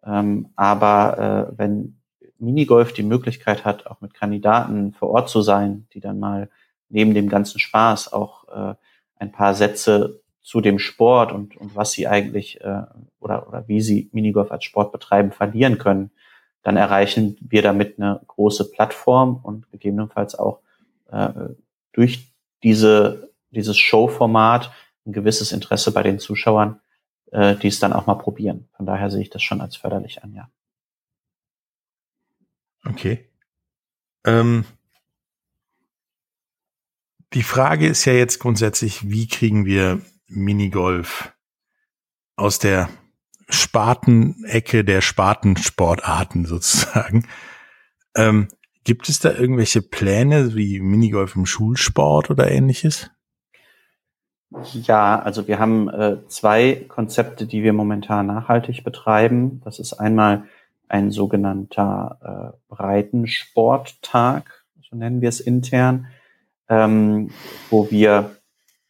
Ähm, 0.06 0.50
aber 0.56 1.50
äh, 1.54 1.58
wenn 1.58 2.02
Minigolf 2.38 2.94
die 2.94 3.04
Möglichkeit 3.04 3.66
hat, 3.66 3.88
auch 3.88 4.02
mit 4.02 4.14
Kandidaten 4.14 4.94
vor 4.94 5.10
Ort 5.10 5.30
zu 5.30 5.42
sein, 5.42 5.88
die 5.94 6.02
dann 6.02 6.20
mal 6.20 6.50
neben 6.90 7.14
dem 7.14 7.30
ganzen 7.30 7.60
Spaß 7.60 8.12
auch 8.12 8.48
äh, 8.50 8.76
ein 9.16 9.32
paar 9.32 9.56
Sätze 9.56 10.22
zu 10.42 10.60
dem 10.60 10.80
Sport 10.80 11.32
und, 11.32 11.56
und 11.56 11.76
was 11.76 11.94
sie 11.94 12.08
eigentlich 12.08 12.62
äh, 12.62 12.84
oder, 13.20 13.48
oder 13.48 13.68
wie 13.68 13.82
sie 13.82 14.10
Minigolf 14.12 14.52
als 14.52 14.66
Sport 14.66 14.92
betreiben, 14.92 15.32
verlieren 15.32 15.78
können, 15.78 16.12
dann 16.62 16.76
erreichen 16.76 17.38
wir 17.40 17.62
damit 17.62 17.98
eine 17.98 18.20
große 18.28 18.70
Plattform 18.72 19.40
und 19.42 19.72
gegebenenfalls 19.72 20.36
auch 20.36 20.60
äh, 21.10 21.30
durch 21.94 22.34
diese, 22.64 23.30
dieses 23.52 23.78
Showformat 23.78 24.72
ein 25.08 25.14
gewisses 25.14 25.52
Interesse 25.52 25.92
bei 25.92 26.04
den 26.04 26.20
Zuschauern, 26.20 26.82
äh, 27.32 27.56
die 27.56 27.68
es 27.68 27.80
dann 27.80 27.94
auch 27.94 28.06
mal 28.06 28.16
probieren. 28.16 28.68
Von 28.76 28.86
daher 28.86 29.10
sehe 29.10 29.22
ich 29.22 29.30
das 29.30 29.42
schon 29.42 29.62
als 29.62 29.76
förderlich 29.76 30.24
an, 30.24 30.34
ja. 30.34 30.50
Okay. 32.86 33.30
Ähm, 34.26 34.66
die 37.34 37.44
Frage 37.44 37.88
ist 37.88 38.06
ja 38.06 38.14
jetzt 38.14 38.40
grundsätzlich, 38.40 39.10
wie 39.10 39.28
kriegen 39.28 39.66
wir 39.66 40.02
Minigolf 40.28 41.34
aus 42.36 42.60
der 42.60 42.90
Spartenecke 43.50 44.84
der 44.84 45.02
Spartensportarten 45.02 46.46
sozusagen. 46.46 47.28
Ähm, 48.16 48.50
gibt 48.84 49.10
es 49.10 49.20
da 49.20 49.34
irgendwelche 49.34 49.82
Pläne 49.82 50.56
wie 50.56 50.80
Minigolf 50.80 51.36
im 51.36 51.46
Schulsport 51.46 52.30
oder 52.30 52.50
ähnliches? 52.50 53.10
Ja, 54.50 55.20
also 55.20 55.48
wir 55.48 55.60
haben 55.60 55.90
äh, 55.90 56.26
zwei 56.28 56.86
Konzepte, 56.88 57.46
die 57.46 57.64
wir 57.64 57.74
momentan 57.74 58.28
nachhaltig 58.28 58.84
betreiben. 58.84 59.62
Das 59.66 59.78
ist 59.80 59.94
einmal 59.94 60.44
ein 60.88 61.12
sogenannter 61.12 62.54
äh, 62.54 62.74
Breitensporttag, 62.74 64.44
so 64.90 64.96
nennen 64.96 65.20
wir 65.20 65.30
es 65.30 65.42
intern, 65.42 66.08
ähm, 66.70 67.32
wo 67.70 67.92
wir 67.92 68.38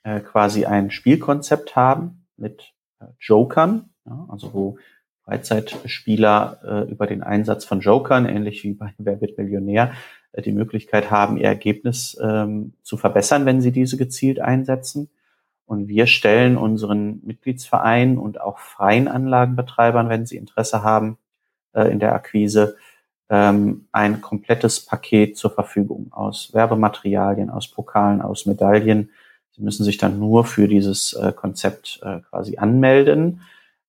äh, 0.04 0.20
quasi 0.20 0.66
ein 0.66 0.92
Spielkonzept 0.92 1.76
haben 1.76 2.26
mit 2.38 2.74
äh, 3.00 3.06
Jokern, 3.20 3.90
ja, 4.06 4.26
also 4.30 4.54
wo 4.54 4.78
Freizeitspieler 5.24 6.60
äh, 6.64 6.92
über 6.92 7.08
den 7.08 7.24
Einsatz 7.24 7.66
von 7.66 7.82
Jokern, 7.82 8.26
ähnlich 8.26 8.64
wie 8.64 8.74
bei 8.74 8.94
Wer 8.98 9.20
wird 9.20 9.38
Millionär, 9.38 9.92
äh, 10.32 10.42
die 10.42 10.54
Möglichkeit 10.54 11.12
haben, 11.12 11.38
ihr 11.38 11.48
Ergebnis 11.48 12.18
ähm, 12.22 12.74
zu 12.84 12.96
verbessern, 12.96 13.46
wenn 13.46 13.60
sie 13.60 13.72
diese 13.72 13.98
gezielt 13.98 14.40
einsetzen. 14.40 15.10
Und 15.68 15.90
wir 15.90 16.08
stellen 16.08 16.58
unseren 16.58 17.22
Mitgliedsvereinen 17.26 18.18
und 18.18 18.40
auch 18.40 18.58
freien 18.58 19.10
Anlagenbetreibern, 19.10 20.08
wenn 20.08 20.26
sie 20.26 20.38
Interesse 20.38 20.82
haben 20.82 21.18
äh, 21.74 21.92
in 21.92 22.00
der 22.00 22.16
Akquise, 22.16 22.78
ähm, 23.30 23.88
ein 23.92 24.22
komplettes 24.22 24.80
Paket 24.80 25.38
zur 25.38 25.52
Verfügung 25.52 26.08
aus 26.12 26.54
Werbematerialien, 26.54 27.50
aus 27.50 27.68
Pokalen, 27.68 28.22
aus 28.22 28.46
Medaillen. 28.46 29.10
Sie 29.52 29.62
müssen 29.62 29.84
sich 29.84 29.98
dann 29.98 30.20
nur 30.20 30.46
für 30.46 30.70
dieses 30.70 31.12
äh, 31.12 31.34
Konzept 31.34 32.00
äh, 32.02 32.22
quasi 32.22 32.58
anmelden 32.58 33.42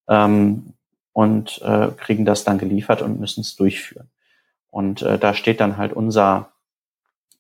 ähm, 0.09 0.73
und 1.13 1.63
äh, 1.63 1.89
kriegen 1.97 2.25
das 2.25 2.43
dann 2.43 2.59
geliefert 2.59 3.03
und 3.03 3.21
müssen 3.21 3.43
es 3.43 3.55
durchführen. 3.55 4.09
Und 4.71 5.03
äh, 5.03 5.17
da 5.17 5.33
steht 5.33 5.61
dann 5.61 5.77
halt 5.77 5.93
unser 5.93 6.51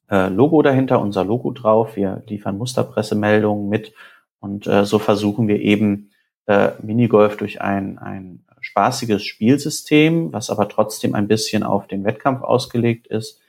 äh, 0.08 0.28
Logo 0.28 0.62
dahinter, 0.62 1.00
unser 1.00 1.24
Logo 1.24 1.50
drauf. 1.50 1.96
Wir 1.96 2.22
liefern 2.28 2.56
Musterpressemeldungen 2.56 3.68
mit 3.68 3.92
und 4.40 4.66
äh, 4.66 4.84
so 4.84 4.98
versuchen 4.98 5.48
wir 5.48 5.60
eben 5.60 6.10
äh, 6.46 6.70
Minigolf 6.82 7.36
durch 7.36 7.60
ein, 7.60 7.98
ein 7.98 8.44
spaßiges 8.60 9.24
Spielsystem, 9.24 10.32
was 10.32 10.50
aber 10.50 10.68
trotzdem 10.68 11.14
ein 11.14 11.28
bisschen 11.28 11.62
auf 11.62 11.86
den 11.86 12.04
Wettkampf 12.04 12.42
ausgelegt 12.42 13.06
ist, 13.06 13.40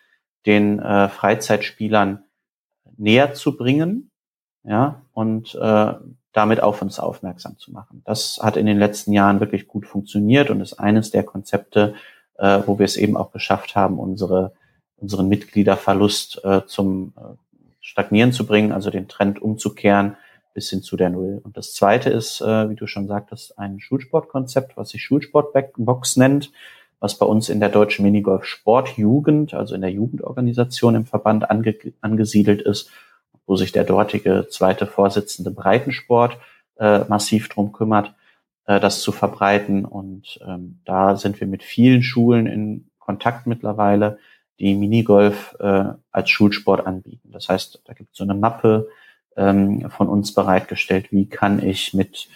den 0.46 0.80
äh, 0.80 1.10
Freizeitspielern 1.10 2.24
näher 2.98 3.34
zu 3.34 3.56
bringen, 3.58 4.12
ja, 4.64 5.02
und 5.14 5.56
äh, 5.56 5.94
damit 6.34 6.62
auf 6.62 6.82
uns 6.82 7.00
aufmerksam 7.00 7.58
zu 7.58 7.72
machen. 7.72 8.02
Das 8.06 8.40
hat 8.42 8.58
in 8.58 8.66
den 8.66 8.78
letzten 8.78 9.14
Jahren 9.14 9.40
wirklich 9.40 9.68
gut 9.68 9.86
funktioniert 9.86 10.50
und 10.50 10.62
ist 10.62 10.74
eines 10.74 11.12
der 11.12 11.24
Konzepte, 11.24 11.96
äh, 12.38 12.62
wo 12.66 12.78
wir 12.78 12.86
es 12.86 12.98
eben 12.98 13.18
auch 13.18 13.32
geschafft 13.32 13.76
haben, 13.76 13.98
unsere, 13.98 14.54
unseren 14.98 15.28
Mitgliederverlust 15.28 16.44
äh, 16.44 16.66
zum 16.66 17.14
äh, 17.18 17.22
Stagnieren 17.82 18.32
zu 18.32 18.46
bringen, 18.46 18.72
also 18.72 18.92
den 18.92 19.08
Trend 19.08 19.42
umzukehren 19.42 20.18
bis 20.60 20.70
hin 20.70 20.84
zu 20.84 20.98
der 20.98 21.10
Null. 21.10 21.40
Und 21.44 21.56
das 21.56 21.74
zweite 21.74 22.10
ist, 22.10 22.42
äh, 22.42 22.70
wie 22.70 22.76
du 22.76 22.86
schon 22.86 23.08
sagtest, 23.08 23.58
ein 23.58 23.80
Schulsportkonzept, 23.80 24.76
was 24.78 24.90
sich 24.90 25.04
Schulsportbox 25.04 26.18
nennt, 26.18 26.52
was 27.00 27.18
bei 27.18 27.26
uns 27.26 27.48
in 27.48 27.62
der 27.62 27.70
deutschen 27.70 28.04
Minigolf 28.04 28.44
Sportjugend, 28.44 29.54
also 29.54 29.74
in 29.74 29.82
der 29.82 29.92
Jugendorganisation 29.92 30.96
im 30.96 31.06
Verband 31.06 31.50
ange 31.50 31.76
angesiedelt 32.02 32.62
ist 32.62 32.92
wo 33.50 33.56
sich 33.56 33.72
der 33.72 33.84
dortige 33.84 34.48
zweite 34.48 34.86
Vorsitzende 34.86 35.50
Breitensport 35.50 36.38
äh, 36.78 37.00
massiv 37.06 37.50
drum 37.50 37.72
kümmert, 37.72 38.14
äh, 38.68 38.80
das 38.80 39.02
zu 39.02 39.12
verbreiten. 39.12 39.86
Und 39.86 40.40
ähm, 40.48 40.82
da 40.86 41.16
sind 41.16 41.40
wir 41.40 41.48
mit 41.48 41.64
vielen 41.64 42.04
Schulen 42.04 42.46
in 42.46 42.92
Kontakt 43.00 43.48
mittlerweile, 43.48 44.20
die 44.60 44.76
Minigolf 44.76 45.56
äh, 45.60 45.86
als 46.12 46.30
Schulsport 46.30 46.86
anbieten. 46.86 47.32
Das 47.32 47.50
heißt, 47.50 47.82
da 47.86 47.94
gibt 47.94 48.12
es 48.12 48.18
so 48.20 48.24
eine 48.24 48.36
Mappe 48.36 48.88
ähm, 49.40 49.90
von 49.90 50.10
uns 50.10 50.34
bereitgestellt, 50.34 51.12
wie 51.12 51.28
kann 51.28 51.66
ich 51.66 51.94
mit, 51.94 52.28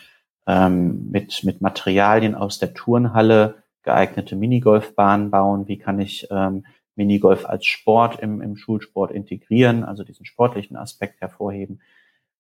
ähm, 0.48 1.12
mit, 1.12 1.44
mit 1.44 1.62
Materialien 1.62 2.34
aus 2.34 2.60
der 2.60 2.74
Turnhalle 2.74 3.56
geeignete 3.84 4.36
Minigolfbahnen 4.38 5.30
bauen, 5.30 5.68
wie 5.68 5.78
kann 5.78 6.00
ich 6.00 6.28
ähm, 6.32 6.66
Minigolf 6.96 7.46
als 7.46 7.66
Sport 7.66 8.20
im, 8.22 8.42
im 8.42 8.56
Schulsport 8.56 9.12
integrieren, 9.12 9.84
also 9.84 10.04
diesen 10.04 10.26
sportlichen 10.26 10.78
Aspekt 10.78 11.20
hervorheben. 11.22 11.82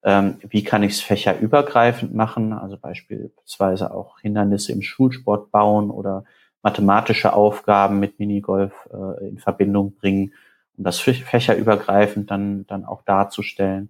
Ähm, 0.04 0.36
wie 0.47 0.63
kann 0.63 0.84
ich 0.84 0.93
es 0.93 1.02
fächerübergreifend 1.02 2.13
machen, 2.13 2.54
also 2.54 2.78
beispielsweise 2.78 3.93
auch 3.93 4.19
Hindernisse 4.19 4.71
im 4.71 4.82
Schulsport 4.82 5.52
bauen 5.52 5.91
oder 5.91 6.23
mathematische 6.62 7.34
Aufgaben 7.34 7.99
mit 7.99 8.19
Minigolf 8.19 8.73
äh, 8.93 9.28
in 9.28 9.39
Verbindung 9.39 9.95
bringen, 9.95 10.34
um 10.78 10.86
das 10.86 10.99
fächerübergreifend 10.99 12.32
dann, 12.32 12.65
dann 12.67 12.86
auch 12.86 13.02
darzustellen. 13.04 13.89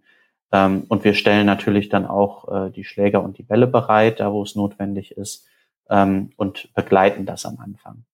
Ähm, 0.54 0.86
und 0.88 1.04
wir 1.04 1.16
stellen 1.16 1.48
natürlich 1.48 1.90
dann 1.90 2.06
auch 2.06 2.68
äh, 2.68 2.70
die 2.70 2.84
Schläger 2.84 3.24
und 3.24 3.40
die 3.40 3.44
Bälle 3.44 3.66
bereit, 3.66 4.20
da 4.20 4.32
wo 4.32 4.44
es 4.44 4.56
notwendig 4.56 5.18
ist, 5.18 5.48
ähm, 5.90 6.30
und 6.38 6.74
begleiten 6.76 7.26
das 7.26 7.46
am 7.46 7.58
Anfang. 7.60 8.06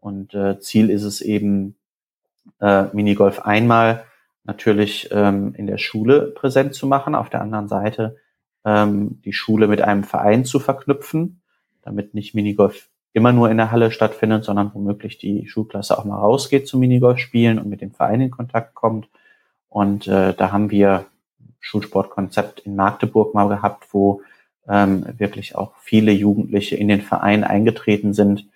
Und 0.00 0.34
äh, 0.34 0.58
Ziel 0.58 0.90
ist 0.90 1.04
es 1.04 1.20
eben, 1.20 1.76
äh, 2.60 2.84
Minigolf 2.92 3.40
einmal 3.40 4.04
natürlich 4.42 5.08
ähm, 5.12 5.54
in 5.56 5.66
der 5.66 5.78
Schule 5.78 6.32
präsent 6.34 6.74
zu 6.74 6.86
machen, 6.86 7.14
auf 7.14 7.30
der 7.30 7.40
anderen 7.40 7.68
Seite 7.68 8.16
ähm, 8.64 9.22
die 9.24 9.32
Schule 9.32 9.68
mit 9.68 9.80
einem 9.80 10.04
Verein 10.04 10.44
zu 10.44 10.58
verknüpfen, 10.58 11.40
damit 11.82 12.12
nicht 12.12 12.34
Minigolf 12.34 12.88
immer 13.12 13.32
nur 13.32 13.50
in 13.50 13.56
der 13.56 13.70
Halle 13.70 13.92
stattfindet, 13.92 14.44
sondern 14.44 14.74
womöglich 14.74 15.18
die 15.18 15.46
Schulklasse 15.46 15.96
auch 15.96 16.04
mal 16.04 16.18
rausgeht 16.18 16.66
zum 16.66 16.80
Minigolf 16.80 17.18
spielen 17.18 17.60
und 17.60 17.68
mit 17.68 17.80
dem 17.80 17.92
Verein 17.92 18.20
in 18.20 18.30
Kontakt 18.32 18.74
kommt. 18.74 19.08
Und 19.68 20.08
äh, 20.08 20.34
da 20.34 20.50
haben 20.50 20.70
wir 20.70 21.06
Schulsportkonzept 21.64 22.60
in 22.60 22.76
Magdeburg 22.76 23.34
mal 23.34 23.48
gehabt, 23.48 23.88
wo 23.92 24.20
ähm, 24.68 25.06
wirklich 25.18 25.56
auch 25.56 25.72
viele 25.80 26.12
Jugendliche 26.12 26.76
in 26.76 26.88
den 26.88 27.00
Verein 27.00 27.42
eingetreten 27.42 28.12
sind. 28.12 28.46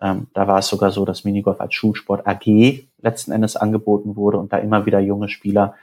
Ähm, 0.00 0.28
da 0.34 0.46
war 0.46 0.58
es 0.58 0.68
sogar 0.68 0.90
so, 0.90 1.04
dass 1.04 1.24
Minigolf 1.24 1.60
als 1.60 1.74
Schulsport 1.74 2.26
AG 2.26 2.84
letzten 2.98 3.32
Endes 3.32 3.56
angeboten 3.56 4.16
wurde 4.16 4.38
und 4.38 4.52
da 4.52 4.58
immer 4.58 4.86
wieder 4.86 5.00
junge 5.00 5.28
Spieler 5.28 5.74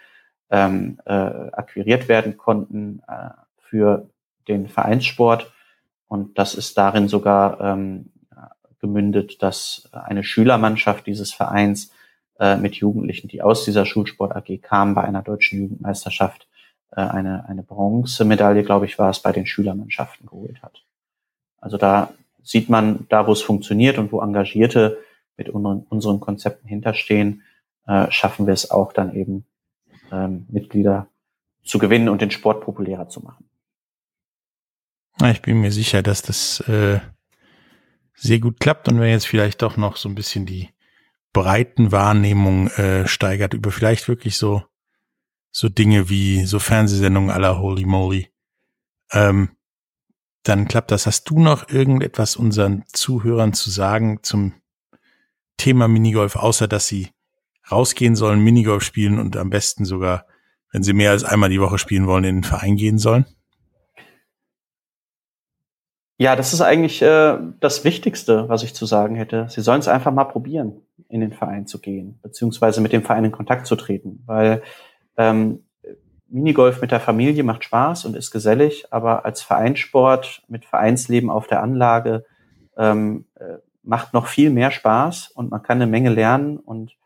ähm, 0.52 1.00
äh, 1.06 1.12
akquiriert 1.12 2.08
werden 2.08 2.38
konnten 2.38 3.02
äh, 3.08 3.30
für 3.58 4.08
den 4.48 4.68
Vereinssport. 4.68 5.52
Und 6.08 6.38
das 6.38 6.54
ist 6.54 6.78
darin 6.78 7.08
sogar 7.08 7.60
ähm, 7.62 8.12
gemündet, 8.80 9.42
dass 9.42 9.90
eine 9.92 10.24
Schülermannschaft 10.24 11.08
dieses 11.08 11.34
Vereins 11.34 11.92
äh, 12.40 12.58
mit 12.58 12.76
Jugendlichen, 12.76 13.28
die 13.28 13.42
aus 13.42 13.66
dieser 13.66 13.86
Schulsport 13.86 14.36
AG 14.36 14.62
kamen, 14.62 14.94
bei 14.94 15.04
einer 15.04 15.24
deutschen 15.24 15.60
Jugendmeisterschaft 15.60 16.48
äh, 16.96 17.02
eine, 17.02 17.48
eine 17.48 17.64
Bronzemedaille, 17.64 18.64
glaube 18.64 18.86
ich, 18.86 18.98
war 18.98 19.10
es, 19.10 19.20
bei 19.20 19.32
den 19.32 19.46
Schülermannschaften 19.46 20.26
geholt 20.28 20.62
hat. 20.62 20.84
Also 21.60 21.78
da 21.78 22.14
sieht 22.44 22.70
man, 22.70 23.06
da 23.10 23.28
wo 23.28 23.32
es 23.32 23.42
funktioniert 23.42 23.98
und 23.98 24.12
wo 24.12 24.22
Engagierte 24.22 25.00
mit 25.38 25.50
unseren, 25.50 25.86
unseren 25.90 26.20
Konzepten 26.20 26.68
hinterstehen, 26.68 27.44
äh, 27.88 28.10
schaffen 28.12 28.48
wir 28.48 28.54
es 28.54 28.72
auch 28.72 28.94
dann 28.94 29.14
eben, 29.16 29.46
ähm, 30.12 30.46
Mitglieder 30.50 31.08
zu 31.64 31.80
gewinnen 31.80 32.10
und 32.10 32.22
den 32.22 32.32
Sport 32.32 32.62
populärer 32.62 33.10
zu 33.10 33.22
machen. 33.22 33.50
Ich 35.24 35.42
bin 35.42 35.62
mir 35.62 35.72
sicher, 35.72 36.04
dass 36.04 36.22
das 36.22 36.60
äh, 36.68 37.00
sehr 38.14 38.40
gut 38.40 38.60
klappt 38.60 38.88
und 38.88 39.00
wenn 39.00 39.10
jetzt 39.10 39.28
vielleicht 39.28 39.62
doch 39.62 39.78
noch 39.78 39.98
so 39.98 40.10
ein 40.10 40.16
bisschen 40.16 40.46
die 40.46 40.70
Breitenwahrnehmung 41.34 42.68
äh, 42.68 43.08
steigert 43.08 43.54
über 43.54 43.72
vielleicht 43.72 44.08
wirklich 44.08 44.38
so 44.38 44.64
so 45.56 45.70
Dinge 45.70 46.10
wie 46.10 46.46
so 46.46 46.60
Fernsehsendungen 46.60 47.30
aller 47.30 47.58
Holy 47.60 47.86
Moly, 47.86 48.28
ähm, 49.14 49.52
dann 50.44 50.68
klappt 50.68 50.92
das. 50.92 51.08
Hast 51.08 51.30
du 51.30 51.40
noch 51.40 51.70
irgendetwas 51.70 52.36
unseren 52.36 52.84
Zuhörern 52.92 53.54
zu 53.54 53.70
sagen 53.70 54.20
zum 54.22 54.56
Thema 55.56 55.88
Minigolf, 55.88 56.36
außer 56.36 56.68
dass 56.68 56.88
sie 56.88 57.08
rausgehen 57.72 58.18
sollen, 58.18 58.42
Minigolf 58.42 58.84
spielen 58.84 59.18
und 59.18 59.38
am 59.38 59.50
besten 59.50 59.86
sogar, 59.86 60.26
wenn 60.74 60.84
sie 60.84 60.92
mehr 60.92 61.12
als 61.12 61.24
einmal 61.24 61.50
die 61.50 61.62
Woche 61.62 61.78
spielen 61.78 62.06
wollen, 62.06 62.26
in 62.26 62.36
den 62.36 62.44
Verein 62.44 62.76
gehen 62.76 62.98
sollen? 62.98 63.26
Ja, 66.18 66.36
das 66.36 66.52
ist 66.52 66.62
eigentlich 66.62 67.02
äh, 67.02 67.38
das 67.62 67.86
Wichtigste, 67.86 68.50
was 68.50 68.64
ich 68.64 68.74
zu 68.74 68.86
sagen 68.86 69.16
hätte. 69.16 69.48
Sie 69.50 69.62
sollen 69.62 69.80
es 69.80 69.88
einfach 69.88 70.12
mal 70.12 70.26
probieren, 70.26 70.82
in 71.08 71.22
den 71.22 71.32
Verein 71.32 71.66
zu 71.66 71.80
gehen, 71.80 72.20
beziehungsweise 72.22 72.82
mit 72.82 72.92
dem 72.92 73.04
Verein 73.04 73.24
in 73.24 73.32
Kontakt 73.32 73.68
zu 73.68 73.78
treten, 73.78 74.22
weil 74.26 74.62
ähm, 75.18 75.66
Minigolf 76.28 76.82
mit 76.82 76.92
der 76.92 77.00
Familie 77.00 77.44
macht 77.44 77.64
Spaß 77.64 78.06
und 78.06 78.16
ist 78.16 78.32
gesellig, 78.32 78.86
aber 78.92 79.26
als 79.26 79.42
Vereinssport 79.42 80.44
mit 80.48 80.66
Vereinsleben 80.66 81.30
auf 81.30 81.48
der 81.48 81.62
Anlage 81.62 82.26
ähm, 82.78 83.26
äh, 83.36 83.58
macht 83.84 84.14
noch 84.14 84.28
viel 84.28 84.50
mehr 84.50 84.72
Spaß 84.72 85.30
und 85.30 85.52
man 85.52 85.62
kann 85.62 85.78
eine 85.78 85.90
Menge 85.90 86.10
lernen 86.10 86.58
und 86.58 86.98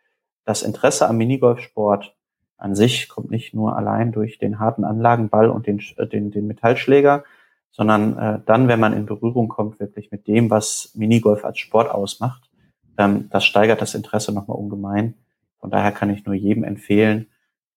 das 0.45 0.63
Interesse 0.63 1.07
am 1.07 1.17
Minigolfsport 1.17 2.15
an 2.57 2.75
sich 2.75 3.07
kommt 3.07 3.31
nicht 3.31 3.53
nur 3.53 3.77
allein 3.77 4.11
durch 4.11 4.37
den 4.37 4.59
harten 4.59 4.83
Anlagenball 4.83 5.49
und 5.49 5.67
den, 5.67 5.81
äh, 5.97 6.07
den, 6.07 6.31
den 6.31 6.47
Metallschläger, 6.47 7.23
sondern 7.71 8.17
äh, 8.17 8.39
dann, 8.45 8.67
wenn 8.67 8.79
man 8.79 8.93
in 8.93 9.05
Berührung 9.05 9.47
kommt, 9.47 9.79
wirklich 9.79 10.11
mit 10.11 10.27
dem, 10.27 10.49
was 10.49 10.91
Minigolf 10.95 11.45
als 11.45 11.59
Sport 11.59 11.91
ausmacht, 11.91 12.49
ähm, 12.97 13.29
das 13.29 13.45
steigert 13.45 13.81
das 13.81 13.95
Interesse 13.95 14.33
nochmal 14.33 14.57
ungemein. 14.57 15.15
Von 15.59 15.69
daher 15.69 15.91
kann 15.91 16.09
ich 16.09 16.25
nur 16.25 16.35
jedem 16.35 16.63
empfehlen, 16.63 17.27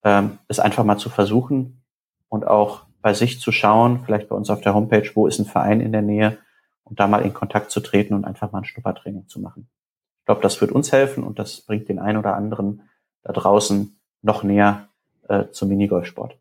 ähm, 0.04 0.38
es 0.48 0.58
einfach 0.58 0.84
mal 0.84 0.98
zu 0.98 1.10
versuchen 1.10 1.82
und 2.28 2.46
auch 2.46 2.86
bei 3.00 3.14
sich 3.14 3.40
zu 3.40 3.52
schauen, 3.52 4.02
vielleicht 4.04 4.28
bei 4.28 4.36
uns 4.36 4.48
auf 4.50 4.60
der 4.60 4.74
Homepage, 4.74 5.10
wo 5.14 5.26
ist 5.26 5.38
ein 5.38 5.46
Verein 5.46 5.80
in 5.80 5.92
der 5.92 6.02
Nähe 6.02 6.38
und 6.84 7.00
da 7.00 7.06
mal 7.06 7.22
in 7.22 7.34
Kontakt 7.34 7.70
zu 7.70 7.80
treten 7.80 8.14
und 8.14 8.24
einfach 8.24 8.52
mal 8.52 8.58
ein 8.58 8.64
Schnuppertraining 8.64 9.26
zu 9.28 9.40
machen. 9.40 9.68
Ich 10.20 10.26
glaube, 10.26 10.40
das 10.40 10.60
wird 10.60 10.72
uns 10.72 10.92
helfen 10.92 11.24
und 11.24 11.38
das 11.38 11.62
bringt 11.62 11.88
den 11.88 11.98
einen 11.98 12.18
oder 12.18 12.36
anderen 12.36 12.88
da 13.22 13.32
draußen 13.32 13.98
noch 14.22 14.42
näher 14.42 14.88
äh, 15.28 15.48
zum 15.50 15.68
Minigolfsport. 15.68 16.38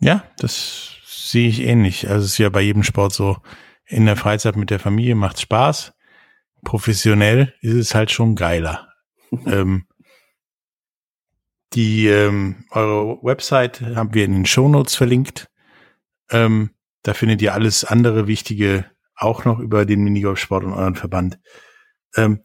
Ja, 0.00 0.24
das 0.38 0.96
sehe 1.06 1.48
ich 1.48 1.60
ähnlich. 1.62 2.08
Also 2.08 2.24
es 2.24 2.32
ist 2.32 2.38
ja 2.38 2.48
bei 2.48 2.60
jedem 2.60 2.82
Sport 2.82 3.12
so, 3.12 3.38
in 3.86 4.06
der 4.06 4.16
Freizeit 4.16 4.56
mit 4.56 4.70
der 4.70 4.80
Familie 4.80 5.14
macht 5.14 5.40
Spaß. 5.40 5.94
Professionell 6.64 7.54
ist 7.60 7.74
es 7.74 7.94
halt 7.94 8.10
schon 8.10 8.34
geiler. 8.34 8.88
ähm, 9.46 9.86
die 11.72 12.06
ähm, 12.06 12.64
eure 12.70 13.22
Website 13.22 13.80
haben 13.80 14.14
wir 14.14 14.24
in 14.24 14.32
den 14.32 14.46
Shownotes 14.46 14.94
verlinkt. 14.94 15.50
Ähm, 16.30 16.70
da 17.02 17.14
findet 17.14 17.42
ihr 17.42 17.54
alles 17.54 17.84
andere 17.84 18.26
Wichtige 18.26 18.90
auch 19.14 19.44
noch 19.44 19.58
über 19.58 19.84
den 19.86 20.04
Minigolfsport 20.04 20.64
und 20.64 20.72
euren 20.72 20.94
Verband. 20.94 21.38
Ähm, 22.16 22.42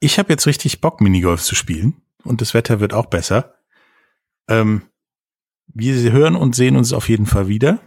ich 0.00 0.18
habe 0.18 0.30
jetzt 0.30 0.46
richtig 0.46 0.80
Bock, 0.80 1.00
Minigolf 1.00 1.42
zu 1.42 1.54
spielen 1.54 2.02
und 2.24 2.40
das 2.40 2.54
Wetter 2.54 2.80
wird 2.80 2.94
auch 2.94 3.06
besser. 3.06 3.54
Ähm, 4.48 4.82
wir 5.66 6.12
hören 6.12 6.36
und 6.36 6.56
sehen 6.56 6.76
uns 6.76 6.92
auf 6.92 7.08
jeden 7.08 7.26
Fall 7.26 7.48
wieder. 7.48 7.80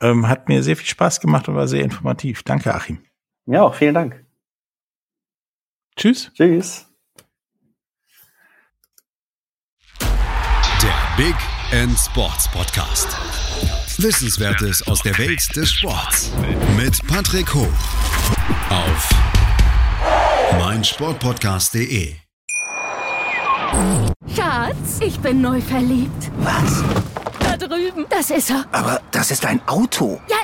Ähm, 0.00 0.28
hat 0.28 0.48
mir 0.48 0.62
sehr 0.62 0.76
viel 0.76 0.86
Spaß 0.86 1.20
gemacht 1.20 1.48
und 1.48 1.54
war 1.54 1.68
sehr 1.68 1.82
informativ. 1.82 2.42
Danke, 2.42 2.74
Achim. 2.74 3.04
Ja, 3.46 3.62
auch 3.62 3.74
vielen 3.74 3.94
Dank. 3.94 4.24
Tschüss. 5.96 6.30
Tschüss. 6.34 6.86
Der 10.82 11.05
Big 11.16 11.34
End 11.70 11.98
Sports 11.98 12.46
Podcast. 12.48 13.08
Wissenswertes 13.98 14.86
aus 14.86 15.00
der 15.00 15.16
Welt 15.16 15.40
des 15.56 15.70
Sports. 15.72 16.30
Mit 16.76 16.98
Patrick 17.06 17.54
Hoch. 17.54 17.66
Auf 18.68 19.10
meinsportpodcast.de. 20.58 22.16
Schatz, 24.34 25.00
ich 25.00 25.18
bin 25.20 25.40
neu 25.40 25.60
verliebt. 25.60 26.30
Was? 26.40 26.82
Da 27.40 27.56
drüben. 27.56 28.04
Das 28.10 28.30
ist 28.30 28.50
er. 28.50 28.66
Aber 28.72 29.00
das 29.10 29.30
ist 29.30 29.46
ein 29.46 29.66
Auto. 29.66 30.20
Ja, 30.28 30.36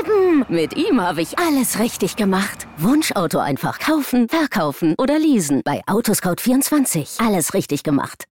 eben. 0.00 0.44
Mit 0.48 0.76
ihm 0.76 1.00
habe 1.00 1.22
ich 1.22 1.38
alles 1.38 1.78
richtig 1.78 2.16
gemacht. 2.16 2.66
Wunschauto 2.78 3.38
einfach 3.38 3.78
kaufen, 3.78 4.28
verkaufen 4.28 4.94
oder 4.98 5.18
leasen. 5.18 5.62
Bei 5.64 5.82
Autoscout24. 5.86 7.24
Alles 7.24 7.54
richtig 7.54 7.84
gemacht. 7.84 8.24